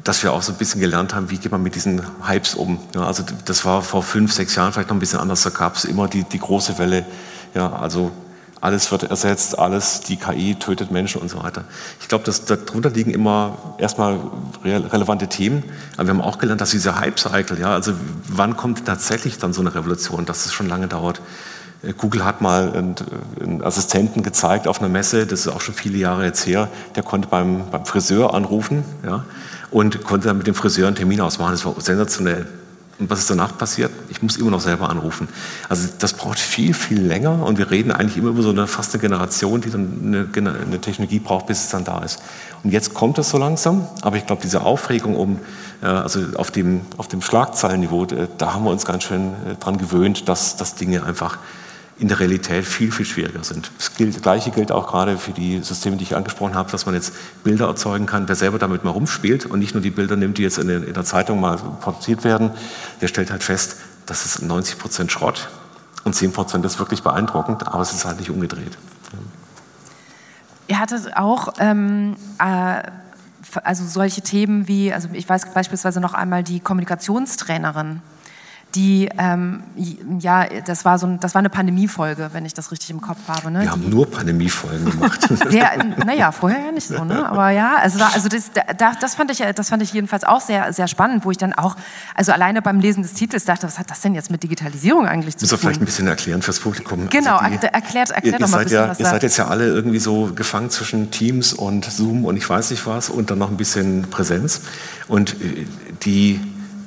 dass 0.02 0.24
wir 0.24 0.32
auch 0.32 0.42
so 0.42 0.54
ein 0.54 0.58
bisschen 0.58 0.80
gelernt 0.80 1.14
haben, 1.14 1.30
wie 1.30 1.38
geht 1.38 1.52
man 1.52 1.62
mit 1.62 1.76
diesen 1.76 2.02
Hypes 2.26 2.56
um. 2.56 2.80
Also 2.96 3.26
das 3.44 3.66
war 3.66 3.82
vor 3.82 4.02
fünf, 4.02 4.32
sechs 4.32 4.56
Jahren 4.56 4.72
vielleicht 4.72 4.88
noch 4.88 4.96
ein 4.96 5.00
bisschen 5.00 5.20
anders. 5.20 5.44
Da 5.44 5.50
gab 5.50 5.76
es 5.76 5.84
immer 5.84 6.08
die, 6.08 6.24
die 6.24 6.40
große 6.40 6.78
Welle. 6.78 7.06
Ja, 7.54 7.70
also 7.74 8.14
alles 8.62 8.92
wird 8.92 9.04
ersetzt, 9.04 9.58
alles, 9.58 10.02
die 10.02 10.18
KI 10.18 10.56
tötet 10.56 10.92
Menschen 10.92 11.20
und 11.20 11.30
so 11.30 11.44
weiter. 11.44 11.66
Ich 12.00 12.08
glaube, 12.08 12.24
dass 12.24 12.46
darunter 12.46 12.92
liegen 12.92 13.12
immer 13.12 13.76
erstmal 13.80 14.20
relevante 14.64 15.28
Themen, 15.28 15.64
aber 15.98 16.08
wir 16.08 16.14
haben 16.14 16.22
auch 16.22 16.38
gelernt, 16.38 16.62
dass 16.62 16.70
dieser 16.70 17.00
Hype-Cycle, 17.00 17.60
ja, 17.60 17.74
also 17.74 17.94
wann 18.28 18.56
kommt 18.56 18.86
tatsächlich 18.86 19.40
dann 19.40 19.52
so 19.52 19.62
eine 19.62 19.74
Revolution, 19.74 20.28
dass 20.28 20.46
es 20.46 20.54
schon 20.54 20.70
lange 20.70 20.88
dauert. 20.88 21.22
Äh, 21.82 21.94
Google 21.94 22.24
hat 22.24 22.42
mal 22.42 22.72
einen 22.74 23.64
Assistenten 23.64 24.22
gezeigt 24.22 24.68
auf 24.68 24.80
einer 24.80 24.90
Messe, 24.90 25.26
das 25.26 25.42
ist 25.42 25.48
auch 25.48 25.62
schon 25.62 25.74
viele 25.74 25.98
Jahre 25.98 26.24
jetzt 26.24 26.46
her, 26.46 26.70
der 26.96 27.02
konnte 27.02 27.30
beim, 27.30 27.70
beim 27.72 27.86
Friseur 27.88 28.36
anrufen 28.36 28.86
ja, 29.04 29.26
und 29.72 30.04
konnte 30.04 30.28
dann 30.28 30.38
mit 30.38 30.46
dem 30.46 30.56
Friseur 30.56 30.86
einen 30.86 30.96
Termin 30.96 31.20
ausmachen. 31.20 31.52
Das 31.52 31.66
war 31.66 31.74
sensationell. 31.80 32.48
Und 33.02 33.10
was 33.10 33.18
ist 33.18 33.32
danach 33.32 33.58
passiert? 33.58 33.92
Ich 34.10 34.22
muss 34.22 34.38
immer 34.38 34.52
noch 34.52 34.62
selber 34.62 34.88
anrufen. 34.88 35.28
Also 35.68 35.90
das 35.98 36.14
braucht 36.14 36.38
viel, 36.38 36.76
viel 36.76 37.02
länger 37.02 37.44
und 37.44 37.58
wir 37.58 37.72
reden 37.72 37.92
eigentlich 37.92 38.16
immer 38.16 38.30
über 38.30 38.44
so 38.44 38.52
eine 38.52 38.68
fast 38.68 38.94
eine 38.94 39.02
Generation, 39.02 39.60
die 39.60 39.72
dann 39.72 40.28
eine, 40.36 40.54
eine 40.54 40.80
Technologie 40.80 41.18
braucht, 41.18 41.48
bis 41.48 41.64
es 41.64 41.70
dann 41.70 41.84
da 41.84 41.98
ist. 42.04 42.22
Und 42.64 42.70
jetzt 42.70 42.94
kommt 42.94 43.18
es 43.18 43.32
so 43.32 43.40
langsam, 43.40 43.88
aber 44.04 44.18
ich 44.18 44.28
glaube, 44.28 44.44
diese 44.44 44.62
Aufregung 44.62 45.16
um, 45.16 45.40
äh, 45.82 45.88
also 45.88 46.20
auf 46.36 46.52
dem, 46.52 46.82
auf 46.98 47.08
dem 47.08 47.24
Schlagzeilenniveau, 47.24 48.06
da 48.38 48.54
haben 48.54 48.66
wir 48.66 48.70
uns 48.70 48.86
ganz 48.86 49.06
schön 49.06 49.34
äh, 49.50 49.56
dran 49.60 49.80
gewöhnt, 49.80 50.30
dass, 50.30 50.56
dass 50.56 50.76
Dinge 50.76 51.04
einfach 51.04 51.40
in 52.02 52.08
der 52.08 52.20
Realität 52.20 52.66
viel, 52.66 52.92
viel 52.92 53.06
schwieriger 53.06 53.44
sind. 53.44 53.72
Das, 53.78 53.94
gilt, 53.94 54.16
das 54.16 54.24
Gleiche 54.24 54.50
gilt 54.50 54.72
auch 54.72 54.88
gerade 54.88 55.20
für 55.20 55.34
die 55.34 55.62
Systeme, 55.62 55.98
die 55.98 56.04
ich 56.04 56.16
angesprochen 56.16 56.56
habe, 56.56 56.72
dass 56.72 56.88
man 56.88 56.96
jetzt 56.96 57.14
Bilder 57.44 57.68
erzeugen 57.68 58.08
kann. 58.08 58.28
Wer 58.28 58.36
selber 58.36 58.58
damit 58.58 58.84
mal 58.84 58.90
rumspielt 58.90 59.46
und 59.46 59.60
nicht 59.60 59.76
nur 59.76 59.84
die 59.84 59.92
Bilder 59.92 60.16
nimmt, 60.16 60.40
die 60.40 60.42
jetzt 60.42 60.58
in 60.58 60.68
der, 60.68 60.78
in 60.88 60.96
der 60.96 61.04
Zeitung 61.06 61.40
mal 61.40 61.58
produziert 61.58 62.24
werden, 62.24 62.50
der 63.02 63.08
stellt 63.08 63.30
halt 63.30 63.44
fest, 63.44 63.76
das 64.08 64.26
ist 64.26 64.42
90 64.42 64.80
Prozent 64.80 65.12
Schrott 65.12 65.50
und 66.04 66.16
10 66.16 66.34
Prozent 66.34 66.66
ist 66.66 66.80
wirklich 66.80 67.04
beeindruckend, 67.04 67.68
aber 67.68 67.84
es 67.84 67.94
ist 67.94 68.04
halt 68.04 68.18
nicht 68.18 68.32
umgedreht. 68.32 68.80
Ihr 70.68 70.80
hattet 70.80 71.16
auch 71.16 71.54
ähm, 71.60 72.16
äh, 72.40 72.82
also 73.64 73.86
solche 73.86 74.22
Themen 74.22 74.68
wie, 74.68 74.92
also 74.92 75.08
ich 75.14 75.30
weiß 75.30 75.54
beispielsweise 75.54 76.02
noch 76.02 76.16
einmal 76.16 76.42
die 76.44 76.62
Kommunikationstrainerin 76.62 78.02
die, 78.76 79.10
ähm, 79.18 79.64
ja, 80.20 80.46
das 80.66 80.86
war, 80.86 80.98
so 80.98 81.08
ein, 81.08 81.20
das 81.20 81.34
war 81.36 81.40
eine 81.40 81.50
Pandemiefolge, 81.50 82.30
wenn 82.34 82.46
ich 82.46 82.54
das 82.54 82.72
richtig 82.72 82.90
im 82.90 83.02
Kopf 83.02 83.20
habe. 83.28 83.52
Ne? 83.52 83.62
Wir 83.62 83.72
haben 83.72 83.90
nur 83.90 84.10
Pandemiefolgen 84.10 84.92
gemacht. 84.92 85.28
naja, 86.06 86.32
vorher 86.32 86.66
ja 86.66 86.72
nicht 86.72 86.88
so, 86.88 87.04
ne? 87.04 87.28
aber 87.28 87.50
ja, 87.50 87.76
also, 87.78 88.02
also 88.04 88.30
das, 88.30 88.52
das, 88.78 89.16
fand 89.16 89.32
ich, 89.32 89.44
das 89.56 89.70
fand 89.70 89.84
ich 89.84 89.94
jedenfalls 89.94 90.24
auch 90.24 90.42
sehr, 90.42 90.72
sehr 90.74 90.88
spannend, 90.88 91.26
wo 91.26 91.32
ich 91.32 91.38
dann 91.38 91.54
auch, 91.54 91.76
also 92.16 92.32
alleine 92.32 92.62
beim 92.62 92.80
Lesen 92.80 93.04
des 93.04 93.14
Titels 93.14 93.46
dachte, 93.46 93.68
was 93.68 93.78
hat 93.78 93.92
das 93.92 94.02
denn 94.02 94.16
jetzt 94.16 94.32
mit 94.32 94.44
Digitalisierung 94.44 95.06
eigentlich 95.06 95.38
zu 95.38 95.46
tun? 95.46 95.54
Muss 95.54 95.62
vielleicht 95.62 95.82
ein 95.82 95.86
bisschen 95.86 96.08
erklären 96.08 96.42
fürs 96.42 96.60
Publikum. 96.60 97.10
Genau, 97.10 97.38
also 97.38 97.58
die, 97.58 97.68
erklärt, 97.68 98.12
erklärt 98.12 98.40
ihr, 98.40 98.46
doch 98.46 98.52
mal 98.52 98.60
ein 98.60 98.64
bisschen 98.64 98.80
ja, 98.80 98.90
was 98.90 99.00
Ihr 99.00 99.06
seid 99.06 99.24
jetzt 99.24 99.38
ja 99.38 99.48
alle 99.48 99.66
irgendwie 99.66 100.00
so 100.00 100.32
gefangen 100.34 100.70
zwischen 100.70 101.12
Teams 101.12 101.54
und 101.54 101.86
Zoom 101.86 102.26
und 102.26 102.38
ich 102.38 102.50
weiß 102.50 102.72
nicht 102.72 102.86
was 102.88 103.10
und 103.10 103.32
dann 103.32 103.40
noch 103.40 103.50
ein 103.50 103.58
bisschen 103.58 104.04
Präsenz 104.10 104.62
und 105.08 105.34
äh, 105.42 105.66
die 106.04 106.40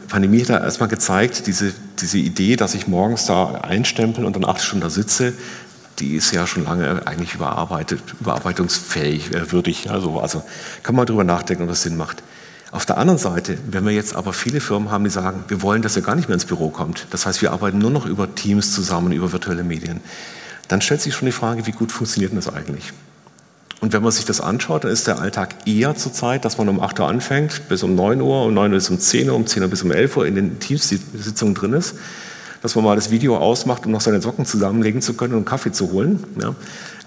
Pandemie 0.09 0.43
hat 0.43 0.62
erstmal 0.62 0.88
gezeigt, 0.88 1.47
diese, 1.47 1.73
diese 2.01 2.19
Idee, 2.19 2.57
dass 2.57 2.75
ich 2.75 2.87
morgens 2.87 3.27
da 3.27 3.61
einstempel 3.62 4.25
und 4.25 4.37
dann 4.37 4.45
acht 4.45 4.62
Stunden 4.62 4.83
da 4.83 4.90
sitze, 4.90 5.33
die 5.99 6.17
ist 6.17 6.33
ja 6.33 6.47
schon 6.47 6.64
lange 6.64 7.07
eigentlich 7.07 7.35
überarbeitet, 7.35 8.03
überarbeitungsfähig, 8.21 9.33
äh, 9.33 9.53
würdig. 9.53 9.90
Also, 9.90 10.21
also 10.21 10.43
kann 10.83 10.95
man 10.95 11.07
darüber 11.07 11.25
nachdenken, 11.25 11.64
ob 11.64 11.69
das 11.69 11.83
Sinn 11.83 11.97
macht. 11.97 12.23
Auf 12.73 12.87
der 12.87 12.99
anderen 12.99 13.19
Seite, 13.19 13.57
wenn 13.71 13.85
wir 13.85 13.93
jetzt 13.93 14.17
aber 14.17 14.33
viele 14.33 14.61
Firmen 14.61 14.90
haben, 14.90 15.05
die 15.05 15.11
sagen, 15.11 15.45
wir 15.47 15.62
wollen, 15.62 15.83
dass 15.83 15.97
ihr 15.97 16.03
gar 16.03 16.17
nicht 16.17 16.29
mehr 16.29 16.35
ins 16.35 16.45
Büro 16.45 16.71
kommt, 16.71 17.07
das 17.11 17.25
heißt, 17.25 17.40
wir 17.40 17.53
arbeiten 17.53 17.79
nur 17.79 17.90
noch 17.90 18.05
über 18.05 18.35
Teams 18.35 18.73
zusammen, 18.73 19.12
über 19.12 19.31
virtuelle 19.31 19.62
Medien, 19.62 20.01
dann 20.67 20.81
stellt 20.81 21.01
sich 21.01 21.14
schon 21.14 21.27
die 21.27 21.33
Frage, 21.33 21.67
wie 21.67 21.73
gut 21.73 21.93
funktioniert 21.93 22.37
das 22.37 22.53
eigentlich? 22.53 22.93
Und 23.85 23.92
wenn 23.92 24.03
man 24.03 24.12
sich 24.12 24.25
das 24.25 24.40
anschaut, 24.40 24.85
dann 24.85 24.90
ist 24.90 25.07
der 25.09 25.18
Alltag 25.18 25.57
eher 25.66 25.94
zur 25.94 26.11
Zeit, 26.11 26.47
dass 26.47 26.57
man 26.57 26.70
um 26.70 26.81
8 26.81 27.01
Uhr 27.01 27.07
anfängt, 27.07 27.68
bis 27.68 27.83
um 27.83 27.94
9 27.94 28.23
Uhr, 28.23 28.47
um 28.47 28.55
9 28.55 28.70
Uhr 28.70 28.77
bis 28.79 28.88
um 28.88 28.99
10 28.99 29.29
Uhr, 29.29 29.37
um 29.37 29.47
10 29.47 29.62
Uhr 29.62 29.68
bis 29.68 29.83
um 29.83 29.92
11 29.92 30.16
Uhr 30.16 30.27
in 30.27 30.37
den 30.37 30.59
Teamsitzungen 30.59 31.55
drin 31.55 31.75
ist, 31.75 31.94
dass 32.62 32.75
man 32.77 32.85
mal 32.87 32.97
das 32.97 33.11
Video 33.11 33.37
ausmacht, 33.37 33.85
um 33.85 33.92
noch 33.92 34.01
seine 34.01 34.23
Socken 34.23 34.47
zusammenlegen 34.47 35.03
zu 35.03 35.12
können 35.12 35.35
und 35.35 35.44
Kaffee 35.44 35.70
zu 35.70 35.92
holen. 35.92 36.25
Ja. 36.40 36.55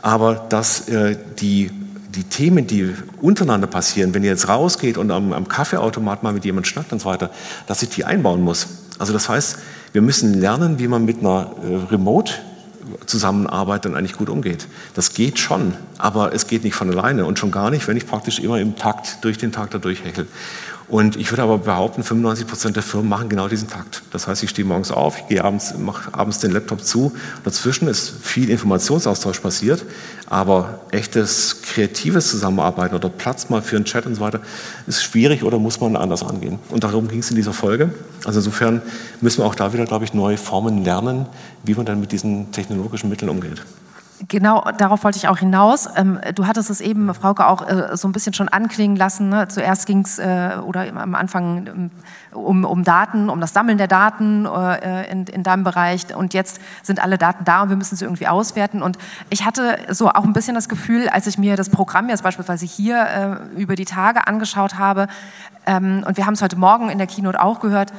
Aber 0.03 0.35
dass 0.49 0.87
äh, 0.87 1.17
die, 1.39 1.71
die 2.13 2.25
Themen, 2.25 2.67
die 2.67 2.93
untereinander 3.21 3.65
passieren, 3.65 4.13
wenn 4.13 4.23
ihr 4.23 4.29
jetzt 4.29 4.47
rausgeht 4.47 4.99
und 4.99 5.09
am, 5.09 5.33
am 5.33 5.47
Kaffeeautomat 5.47 6.21
mal 6.21 6.31
mit 6.31 6.45
jemandem 6.45 6.69
schnackt 6.69 6.93
und 6.93 7.01
so 7.01 7.09
weiter, 7.09 7.31
dass 7.65 7.81
ich 7.81 7.89
die 7.89 8.05
einbauen 8.05 8.43
muss. 8.43 8.67
Also 8.99 9.13
das 9.13 9.29
heißt, 9.29 9.57
wir 9.93 10.03
müssen 10.03 10.39
lernen, 10.39 10.77
wie 10.77 10.87
man 10.87 11.05
mit 11.05 11.21
einer 11.21 11.49
äh, 11.63 11.91
Remote 11.91 12.33
Zusammenarbeit 13.05 13.85
dann 13.85 13.95
eigentlich 13.95 14.17
gut 14.17 14.29
umgeht. 14.29 14.67
Das 14.93 15.13
geht 15.13 15.39
schon, 15.39 15.73
aber 15.97 16.33
es 16.33 16.47
geht 16.47 16.63
nicht 16.63 16.75
von 16.75 16.89
alleine 16.89 17.25
und 17.25 17.39
schon 17.39 17.51
gar 17.51 17.69
nicht, 17.69 17.87
wenn 17.87 17.97
ich 17.97 18.07
praktisch 18.07 18.39
immer 18.39 18.59
im 18.59 18.75
Takt 18.75 19.23
durch 19.23 19.37
den 19.37 19.51
Tag 19.51 19.71
da 19.71 19.77
durchhechel. 19.77 20.27
Und 20.89 21.17
ich 21.17 21.31
würde 21.31 21.43
aber 21.43 21.57
behaupten, 21.57 22.01
95 22.01 22.47
Prozent 22.47 22.75
der 22.77 22.83
Firmen 22.83 23.09
machen 23.09 23.27
genau 23.27 23.49
diesen 23.49 23.67
Takt. 23.67 24.03
Das 24.11 24.27
heißt, 24.27 24.41
ich 24.43 24.51
stehe 24.51 24.65
morgens 24.65 24.89
auf, 24.89 25.17
ich 25.17 25.27
gehe 25.27 25.43
abends, 25.43 25.77
mache 25.77 26.13
abends 26.13 26.39
den 26.39 26.51
Laptop 26.51 26.81
zu. 26.81 27.11
Dazwischen 27.43 27.89
ist 27.89 28.13
viel 28.21 28.49
Informationsaustausch 28.49 29.41
passiert, 29.41 29.83
aber 30.27 30.79
echtes 30.91 31.61
kreatives 31.61 32.29
Zusammenarbeiten 32.29 32.95
oder 32.95 33.09
Platz 33.09 33.49
mal 33.49 33.61
für 33.61 33.75
einen 33.75 33.83
Chat 33.83 34.05
und 34.05 34.15
so 34.15 34.21
weiter 34.21 34.39
ist 34.87 35.03
schwierig 35.03 35.43
oder 35.43 35.59
muss 35.59 35.81
man 35.81 35.97
anders 35.97 36.23
angehen. 36.23 36.59
Und 36.69 36.85
darum 36.85 37.09
ging 37.09 37.19
es 37.19 37.29
in 37.29 37.35
dieser 37.35 37.53
Folge. 37.53 37.93
Also 38.23 38.39
insofern 38.39 38.81
müssen 39.19 39.39
wir 39.39 39.45
auch 39.45 39.55
da 39.55 39.73
wieder, 39.73 39.83
glaube 39.85 40.05
ich, 40.05 40.13
neue 40.13 40.37
Formen 40.37 40.85
lernen, 40.85 41.25
wie 41.65 41.73
man 41.73 41.85
dann 41.85 41.99
mit 41.99 42.13
diesen 42.13 42.53
technologischen 42.53 43.09
Mitteln 43.09 43.29
umgeht. 43.29 43.61
Genau, 44.27 44.63
darauf 44.77 45.03
wollte 45.03 45.17
ich 45.17 45.27
auch 45.27 45.37
hinaus. 45.37 45.87
Ähm, 45.95 46.19
du 46.33 46.47
hattest 46.47 46.71
es 46.71 46.81
eben, 46.81 47.13
Frauke, 47.13 47.45
auch 47.45 47.67
äh, 47.67 47.95
so 47.95 48.07
ein 48.07 48.11
bisschen 48.11 48.33
schon 48.33 48.49
anklingen 48.49 48.97
lassen. 48.97 49.29
Ne? 49.29 49.47
Zuerst 49.47 49.85
ging 49.85 49.99
es, 49.99 50.17
äh, 50.17 50.57
oder 50.65 50.85
am 50.95 51.13
Anfang, 51.13 51.67
ähm, 51.67 51.91
um, 52.31 52.65
um 52.65 52.83
Daten, 52.83 53.29
um 53.29 53.39
das 53.39 53.53
Sammeln 53.53 53.77
der 53.77 53.87
Daten 53.87 54.45
äh, 54.45 55.11
in, 55.11 55.25
in 55.27 55.43
deinem 55.43 55.63
Bereich. 55.63 56.15
Und 56.15 56.33
jetzt 56.33 56.59
sind 56.81 57.01
alle 57.01 57.19
Daten 57.19 57.45
da 57.45 57.61
und 57.61 57.69
wir 57.69 57.75
müssen 57.75 57.95
sie 57.95 58.05
irgendwie 58.05 58.27
auswerten. 58.27 58.81
Und 58.81 58.97
ich 59.29 59.45
hatte 59.45 59.77
so 59.89 60.09
auch 60.09 60.23
ein 60.23 60.33
bisschen 60.33 60.55
das 60.55 60.67
Gefühl, 60.67 61.09
als 61.09 61.27
ich 61.27 61.37
mir 61.37 61.55
das 61.55 61.69
Programm 61.69 62.09
jetzt 62.09 62.23
beispielsweise 62.23 62.65
hier 62.65 63.41
über 63.55 63.75
die 63.75 63.85
Tage 63.85 64.25
angeschaut 64.25 64.77
habe, 64.79 65.07
ähm, 65.67 66.03
und 66.07 66.17
wir 66.17 66.25
haben 66.25 66.33
es 66.33 66.41
heute 66.41 66.55
Morgen 66.55 66.89
in 66.89 66.97
der 66.97 67.07
Keynote 67.07 67.41
auch 67.41 67.59
gehört, 67.59 67.91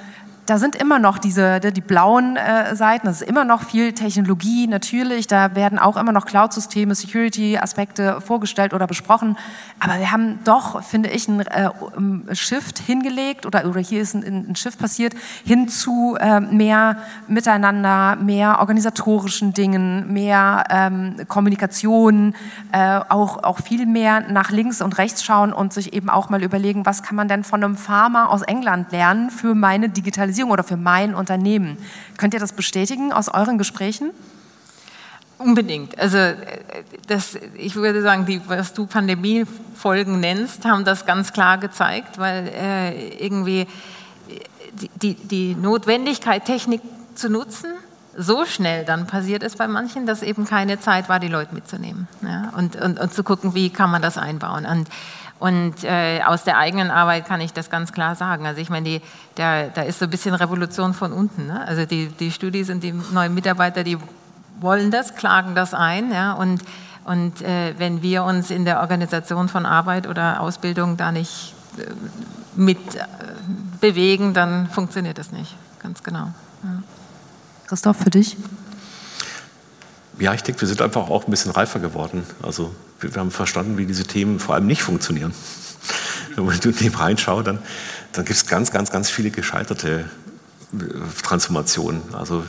da 0.48 0.56
sind 0.56 0.76
immer 0.76 0.98
noch 0.98 1.18
diese, 1.18 1.60
die 1.60 1.82
blauen 1.82 2.36
äh, 2.36 2.74
Seiten, 2.74 3.06
das 3.06 3.20
ist 3.20 3.28
immer 3.28 3.44
noch 3.44 3.64
viel 3.64 3.92
Technologie 3.92 4.66
natürlich, 4.66 5.26
da 5.26 5.54
werden 5.54 5.78
auch 5.78 5.98
immer 5.98 6.10
noch 6.10 6.24
Cloud-Systeme, 6.24 6.94
Security-Aspekte 6.94 8.22
vorgestellt 8.22 8.72
oder 8.72 8.86
besprochen, 8.86 9.36
aber 9.78 9.98
wir 9.98 10.10
haben 10.10 10.38
doch, 10.44 10.82
finde 10.82 11.10
ich, 11.10 11.28
einen 11.28 11.40
äh, 11.40 12.34
Shift 12.34 12.78
hingelegt 12.78 13.44
oder, 13.44 13.66
oder 13.66 13.80
hier 13.80 14.00
ist 14.00 14.14
ein, 14.14 14.48
ein 14.48 14.56
Shift 14.56 14.78
passiert, 14.78 15.12
hin 15.44 15.68
zu 15.68 16.16
äh, 16.18 16.40
mehr 16.40 16.96
Miteinander, 17.26 18.16
mehr 18.16 18.58
organisatorischen 18.60 19.52
Dingen, 19.52 20.10
mehr 20.14 20.64
ähm, 20.70 21.16
Kommunikation, 21.28 22.34
äh, 22.72 23.00
auch, 23.10 23.42
auch 23.44 23.58
viel 23.60 23.84
mehr 23.84 24.20
nach 24.20 24.50
links 24.50 24.80
und 24.80 24.96
rechts 24.96 25.22
schauen 25.22 25.52
und 25.52 25.74
sich 25.74 25.92
eben 25.92 26.08
auch 26.08 26.30
mal 26.30 26.42
überlegen, 26.42 26.86
was 26.86 27.02
kann 27.02 27.16
man 27.16 27.28
denn 27.28 27.44
von 27.44 27.62
einem 27.62 27.76
Farmer 27.76 28.30
aus 28.30 28.40
England 28.40 28.92
lernen 28.92 29.28
für 29.28 29.54
meine 29.54 29.90
Digitalisierung 29.90 30.37
Digitalisierung 30.38 30.50
oder 30.50 30.64
für 30.64 30.76
mein 30.76 31.14
Unternehmen. 31.14 31.78
Könnt 32.16 32.34
ihr 32.34 32.40
das 32.40 32.52
bestätigen 32.52 33.12
aus 33.12 33.28
euren 33.28 33.58
Gesprächen? 33.58 34.10
Unbedingt. 35.38 35.98
Also 35.98 36.18
das, 37.06 37.38
ich 37.56 37.76
würde 37.76 38.02
sagen, 38.02 38.26
die, 38.26 38.40
was 38.48 38.72
du 38.72 38.86
Pandemiefolgen 38.86 40.18
nennst, 40.18 40.64
haben 40.64 40.84
das 40.84 41.06
ganz 41.06 41.32
klar 41.32 41.58
gezeigt, 41.58 42.18
weil 42.18 42.48
äh, 42.48 43.24
irgendwie 43.24 43.66
die, 45.00 45.14
die 45.14 45.54
Notwendigkeit, 45.54 46.44
Technik 46.44 46.80
zu 47.14 47.28
nutzen, 47.28 47.70
so 48.16 48.46
schnell 48.46 48.84
dann 48.84 49.06
passiert 49.06 49.44
ist 49.44 49.58
bei 49.58 49.68
manchen, 49.68 50.06
dass 50.06 50.22
eben 50.22 50.44
keine 50.44 50.80
Zeit 50.80 51.08
war, 51.08 51.20
die 51.20 51.28
Leute 51.28 51.54
mitzunehmen 51.54 52.08
ja? 52.22 52.52
und, 52.56 52.74
und, 52.74 52.98
und 52.98 53.14
zu 53.14 53.22
gucken, 53.22 53.54
wie 53.54 53.70
kann 53.70 53.90
man 53.90 54.02
das 54.02 54.18
einbauen. 54.18 54.66
Und 54.66 54.88
Und 55.38 55.84
äh, 55.84 56.20
aus 56.24 56.44
der 56.44 56.58
eigenen 56.58 56.90
Arbeit 56.90 57.26
kann 57.26 57.40
ich 57.40 57.52
das 57.52 57.70
ganz 57.70 57.92
klar 57.92 58.16
sagen. 58.16 58.46
Also 58.46 58.60
ich 58.60 58.70
meine, 58.70 58.88
die, 58.88 59.02
da 59.36 59.62
ist 59.62 60.00
so 60.00 60.06
ein 60.06 60.10
bisschen 60.10 60.34
Revolution 60.34 60.94
von 60.94 61.12
unten. 61.12 61.46
Ne? 61.46 61.64
Also 61.66 61.84
die, 61.84 62.08
die 62.08 62.32
Studis 62.32 62.70
und 62.70 62.82
die 62.82 62.92
neuen 62.92 63.34
Mitarbeiter, 63.34 63.84
die 63.84 63.98
wollen 64.60 64.90
das, 64.90 65.14
klagen 65.14 65.54
das 65.54 65.74
ein. 65.74 66.10
Ja? 66.10 66.32
Und, 66.32 66.62
und 67.04 67.40
äh, 67.42 67.74
wenn 67.78 68.02
wir 68.02 68.24
uns 68.24 68.50
in 68.50 68.64
der 68.64 68.80
Organisation 68.80 69.48
von 69.48 69.64
Arbeit 69.64 70.08
oder 70.08 70.40
Ausbildung 70.40 70.96
da 70.96 71.12
nicht 71.12 71.54
äh, 71.78 71.84
mit 72.56 72.96
äh, 72.96 73.04
bewegen, 73.80 74.34
dann 74.34 74.68
funktioniert 74.68 75.18
das 75.18 75.30
nicht. 75.30 75.54
Ganz 75.80 76.02
genau. 76.02 76.32
Ja. 76.64 76.82
Christoph, 77.68 77.98
für 77.98 78.10
dich? 78.10 78.36
Ja, 80.18 80.34
ich 80.34 80.42
denke, 80.42 80.60
wir 80.60 80.68
sind 80.68 80.82
einfach 80.82 81.08
auch 81.10 81.26
ein 81.26 81.30
bisschen 81.30 81.52
reifer 81.52 81.78
geworden. 81.78 82.24
Also 82.42 82.74
wir, 83.00 83.14
wir 83.14 83.20
haben 83.20 83.30
verstanden, 83.30 83.78
wie 83.78 83.86
diese 83.86 84.04
Themen 84.04 84.40
vor 84.40 84.54
allem 84.54 84.66
nicht 84.66 84.82
funktionieren. 84.82 85.32
Wenn 86.34 86.44
man 86.44 86.58
in 86.58 86.76
dem 86.76 86.94
reinschaut, 86.94 87.46
dann, 87.46 87.58
dann 88.12 88.24
gibt 88.24 88.36
es 88.36 88.46
ganz, 88.46 88.70
ganz, 88.70 88.90
ganz 88.90 89.10
viele 89.10 89.30
gescheiterte 89.30 90.10
äh, 90.72 91.22
Transformationen. 91.22 92.02
Also 92.14 92.44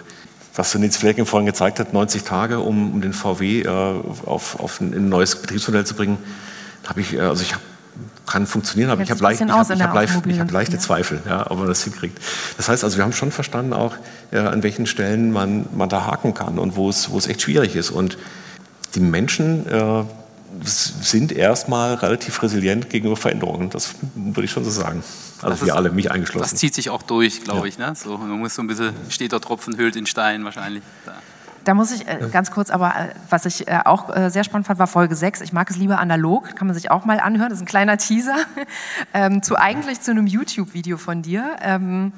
was 0.56 0.76
Nils 0.76 0.98
Flecken 0.98 1.26
vorhin 1.26 1.46
gezeigt 1.46 1.80
hat, 1.80 1.94
90 1.94 2.24
Tage, 2.24 2.60
um, 2.60 2.94
um 2.94 3.02
den 3.02 3.14
VW 3.14 3.62
äh, 3.62 3.68
auf, 3.68 4.60
auf 4.60 4.82
ein, 4.82 4.94
ein, 4.94 5.10
neues 5.10 5.36
Betriebsmodell 5.36 5.86
zu 5.86 5.94
bringen, 5.94 6.18
habe 6.88 7.02
ich, 7.02 7.14
äh, 7.14 7.22
also 7.22 7.44
ich 7.44 7.54
habe 7.54 7.64
kann 8.26 8.46
funktionieren, 8.46 8.92
aber 8.92 9.02
ich 9.02 9.12
habe 9.12 9.22
leicht, 9.22 9.42
ich 9.42 9.50
hab, 9.50 9.70
ich 9.70 9.82
hab 9.82 9.94
leicht, 9.94 10.14
hab 10.14 10.52
leichte 10.52 10.76
ja. 10.76 10.80
Zweifel, 10.80 11.22
ja, 11.28 11.50
ob 11.50 11.58
man 11.58 11.68
das 11.68 11.84
hinkriegt. 11.84 12.20
Das 12.58 12.70
heißt 12.70 12.84
also, 12.84 12.98
wir 12.98 13.04
haben 13.04 13.14
schon 13.14 13.32
verstanden 13.32 13.74
auch, 13.74 13.96
ja, 14.32 14.50
an 14.50 14.64
welchen 14.64 14.86
Stellen 14.86 15.32
man, 15.32 15.66
man 15.76 15.90
da 15.90 16.06
haken 16.06 16.34
kann 16.34 16.60
und 16.60 16.76
wo 16.76 16.90
es, 16.90 17.10
wo 17.10 17.18
es 17.18 17.28
echt 17.28 17.42
schwierig 17.42 17.76
ist. 17.76 17.90
Und 17.90 18.18
die 18.96 19.00
Menschen 19.00 19.68
äh, 19.68 20.04
sind 20.64 21.32
erstmal 21.32 21.96
relativ 21.96 22.42
resilient 22.42 22.90
gegenüber 22.90 23.16
Veränderungen. 23.16 23.70
Das 23.70 23.96
würde 24.16 24.46
ich 24.46 24.52
schon 24.52 24.64
so 24.64 24.72
sagen. 24.72 25.04
Also 25.42 25.50
das 25.50 25.62
wir 25.62 25.68
ist, 25.68 25.74
alle, 25.74 25.92
mich 25.92 26.12
eingeschlossen. 26.12 26.50
Das 26.50 26.60
zieht 26.60 26.74
sich 26.74 26.90
auch 26.90 27.02
durch, 27.02 27.44
glaube 27.44 27.62
ja. 27.62 27.66
ich. 27.66 27.78
Ne? 27.78 27.94
So, 27.96 28.18
man 28.18 28.40
muss 28.40 28.56
so 28.56 28.62
ein 28.62 28.68
bisschen, 28.68 28.94
steht 29.10 29.32
der 29.32 29.42
Tropfen, 29.42 29.78
hüllt 29.78 29.96
in 29.96 30.06
Stein 30.06 30.44
wahrscheinlich. 30.44 30.84
Da. 31.06 31.14
Da 31.70 31.76
muss 31.76 31.92
ich 31.92 32.08
äh, 32.08 32.18
ganz 32.32 32.50
kurz, 32.50 32.72
aber 32.72 32.96
äh, 32.96 33.10
was 33.30 33.46
ich 33.46 33.68
äh, 33.68 33.82
auch 33.86 34.10
äh, 34.10 34.32
sehr 34.32 34.44
spannend 34.44 34.66
fand, 34.66 34.80
war 34.80 34.88
Folge 34.88 35.16
6. 35.16 35.42
Ich 35.42 35.54
mag 35.54 35.70
es 35.70 35.78
lieber 35.78 36.00
analog, 36.00 36.56
kann 36.56 36.66
man 36.66 36.74
sich 36.74 36.90
auch 36.90 37.06
mal 37.06 37.20
anhören. 37.20 37.50
Das 37.50 37.60
ist 37.60 37.62
ein 37.62 37.68
kleiner 37.68 37.98
Teaser 37.98 38.38
ähm, 39.14 39.44
zu 39.44 39.56
eigentlich 39.56 40.02
zu 40.02 40.10
einem 40.10 40.26
YouTube-Video 40.26 40.98
von 40.98 41.22
dir. 41.22 41.58
Ähm, 41.62 42.12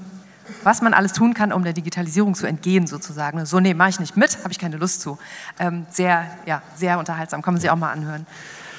was 0.64 0.82
man 0.82 0.94
alles 0.94 1.12
tun 1.12 1.34
kann, 1.34 1.52
um 1.52 1.66
der 1.66 1.74
Digitalisierung 1.74 2.34
zu 2.34 2.48
entgehen, 2.48 2.88
sozusagen. 2.88 3.46
So, 3.46 3.60
nee, 3.60 3.74
mache 3.74 3.90
ich 3.90 4.00
nicht 4.00 4.16
mit, 4.16 4.38
habe 4.38 4.54
ich 4.54 4.58
keine 4.58 4.78
Lust 4.78 5.02
zu. 5.02 5.18
Ähm, 5.60 5.86
sehr, 5.90 6.28
ja, 6.46 6.62
sehr 6.76 6.98
unterhaltsam, 6.98 7.42
kann 7.42 7.54
man 7.54 7.60
sich 7.60 7.70
auch 7.70 7.76
mal 7.76 7.92
anhören. 7.92 8.26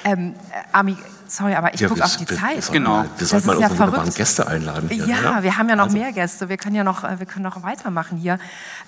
Ähm, 0.03 0.33
äh, 0.49 0.75
Ami, 0.75 0.97
sorry, 1.27 1.55
aber 1.55 1.73
ich 1.73 1.79
ja, 1.79 1.87
gucke 1.87 2.03
auf 2.03 2.17
die 2.17 2.29
wir, 2.29 2.37
Zeit. 2.37 2.71
Genau. 2.71 3.05
Wir 3.17 3.27
sollten 3.27 3.47
mal 3.47 3.59
ja 3.59 3.67
unsere 3.67 4.11
Gäste 4.11 4.47
einladen. 4.47 4.89
Hier, 4.89 5.05
ja, 5.05 5.19
oder? 5.19 5.43
wir 5.43 5.57
haben 5.57 5.69
ja 5.69 5.75
noch 5.75 5.85
also. 5.85 5.97
mehr 5.97 6.11
Gäste. 6.11 6.49
Wir 6.49 6.57
können 6.57 6.75
ja 6.75 6.83
noch, 6.83 7.03
äh, 7.03 7.19
wir 7.19 7.25
können 7.25 7.43
noch 7.43 7.63
weitermachen 7.63 8.17
hier. 8.17 8.39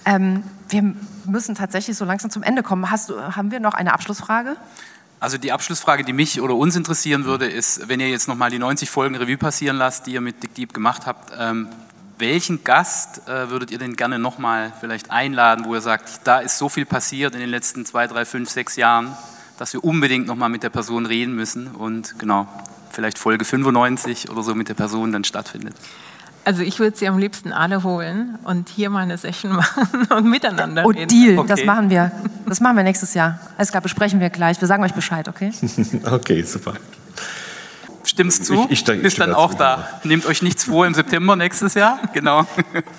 Ähm, 0.06 0.44
wir 0.70 0.94
müssen 1.26 1.56
tatsächlich 1.56 1.98
so 1.98 2.06
langsam 2.06 2.32
zum 2.32 2.44
Ende 2.44 2.64
kommen. 2.64 2.90
Hast 2.92 3.10
du, 3.10 3.20
haben 3.20 3.52
wir 3.52 3.60
noch 3.60 3.74
eine 3.74 3.94
Abschlussfrage? 3.94 4.56
Also 5.20 5.38
die 5.38 5.52
Abschlussfrage, 5.52 6.04
die 6.04 6.14
mich 6.14 6.42
oder 6.42 6.56
uns 6.56 6.76
interessieren 6.76 7.26
würde, 7.26 7.48
ist, 7.48 7.88
wenn 7.88 8.00
ihr 8.00 8.10
jetzt 8.10 8.28
nochmal 8.28 8.52
die 8.52 8.60
90 8.60 8.90
Folgen 8.90 9.16
Revue 9.16 9.38
passieren 9.38 9.78
lasst, 9.78 10.08
die 10.08 10.14
ihr 10.14 10.22
mit 10.22 10.44
Dick 10.44 10.54
Deep 10.56 10.74
gemacht 10.74 11.06
habt, 11.06 11.32
ähm, 11.40 11.70
welchen 12.18 12.64
Gast 12.64 13.28
äh, 13.28 13.50
würdet 13.50 13.72
ihr 13.72 13.78
denn 13.78 13.96
gerne 13.96 14.20
nochmal 14.20 14.72
vielleicht 14.80 15.12
einladen, 15.12 15.66
wo 15.66 15.74
ihr 15.76 15.82
sagt, 15.82 16.22
da 16.26 16.40
ist 16.40 16.58
so 16.58 16.70
viel 16.70 16.86
passiert 16.86 17.34
in 17.34 17.42
den 17.42 17.50
letzten 17.50 17.86
zwei, 17.86 18.08
drei, 18.08 18.26
fünf, 18.26 18.50
sechs 18.50 18.76
Jahren, 18.76 19.18
dass 19.58 19.74
wir 19.74 19.84
unbedingt 19.84 20.28
nochmal 20.28 20.50
mit 20.50 20.64
der 20.64 20.70
Person 20.70 21.06
reden 21.06 21.36
müssen 21.36 21.68
und 21.68 22.20
genau, 22.20 22.48
vielleicht 22.90 23.18
Folge 23.18 23.46
95 23.46 24.30
oder 24.30 24.44
so 24.44 24.56
mit 24.56 24.70
der 24.70 24.74
Person 24.74 25.12
dann 25.12 25.24
stattfindet. 25.24 25.76
Also 26.44 26.62
ich 26.62 26.78
würde 26.80 26.96
sie 26.96 27.08
am 27.08 27.18
liebsten 27.18 27.52
alle 27.52 27.84
holen 27.84 28.38
und 28.44 28.70
hier 28.70 28.90
mal 28.92 29.00
eine 29.00 29.18
Session 29.18 29.52
machen 29.56 30.08
und 30.16 30.30
miteinander 30.30 30.86
oh, 30.86 30.90
reden. 30.90 31.08
Deal, 31.08 31.40
okay. 31.40 31.48
das 31.48 31.66
machen 31.66 31.90
wir. 31.90 32.12
Das 32.46 32.60
machen 32.62 32.78
wir 32.78 32.84
nächstes 32.84 33.14
Jahr. 33.14 33.40
Alles 33.58 33.72
klar, 33.72 33.82
besprechen 33.82 34.20
wir 34.20 34.30
gleich. 34.30 34.62
Wir 34.62 34.68
sagen 34.68 34.84
euch 34.84 34.94
Bescheid, 34.94 35.28
okay? 35.28 35.52
okay, 36.12 36.44
super 36.44 36.74
stimmt's 38.16 38.42
zu? 38.42 38.66
Ich, 38.70 38.88
ich, 38.88 39.02
Bist 39.02 39.20
dann 39.20 39.34
auch 39.34 39.54
da. 39.54 39.88
Nehmt 40.04 40.26
euch 40.26 40.42
nichts 40.42 40.64
vor 40.64 40.88
im 40.88 40.94
September 40.94 41.36
nächstes 41.36 41.74
Jahr. 41.74 42.00
Genau. 42.14 42.46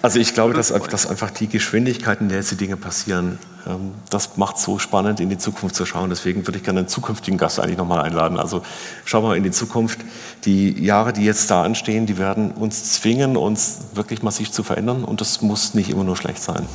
Also 0.02 0.20
ich 0.20 0.34
glaube, 0.34 0.52
dass, 0.52 0.68
dass 0.68 1.06
einfach 1.06 1.30
die 1.30 1.48
Geschwindigkeit, 1.48 2.20
in 2.20 2.28
der 2.28 2.38
jetzt 2.38 2.50
die 2.50 2.56
Dinge 2.56 2.76
passieren, 2.76 3.38
ähm, 3.66 3.92
das 4.10 4.36
macht 4.36 4.58
so 4.58 4.78
spannend, 4.78 5.20
in 5.20 5.30
die 5.30 5.38
Zukunft 5.38 5.74
zu 5.74 5.86
schauen. 5.86 6.10
Deswegen 6.10 6.46
würde 6.46 6.58
ich 6.58 6.64
gerne 6.64 6.80
einen 6.80 6.88
zukünftigen 6.88 7.38
Gast 7.38 7.58
eigentlich 7.58 7.78
nochmal 7.78 8.02
einladen. 8.02 8.38
Also 8.38 8.62
schauen 9.06 9.24
wir 9.24 9.28
mal 9.28 9.36
in 9.36 9.42
die 9.42 9.52
Zukunft. 9.52 10.00
Die 10.44 10.84
Jahre, 10.84 11.14
die 11.14 11.24
jetzt 11.24 11.50
da 11.50 11.62
anstehen, 11.62 12.04
die 12.04 12.18
werden 12.18 12.50
uns 12.50 12.92
zwingen, 12.92 13.38
uns 13.38 13.78
wirklich 13.94 14.22
massiv 14.22 14.50
zu 14.50 14.62
verändern. 14.62 15.02
Und 15.02 15.22
das 15.22 15.40
muss 15.40 15.72
nicht 15.72 15.88
immer 15.88 16.04
nur 16.04 16.16
schlecht 16.16 16.42
sein. 16.42 16.66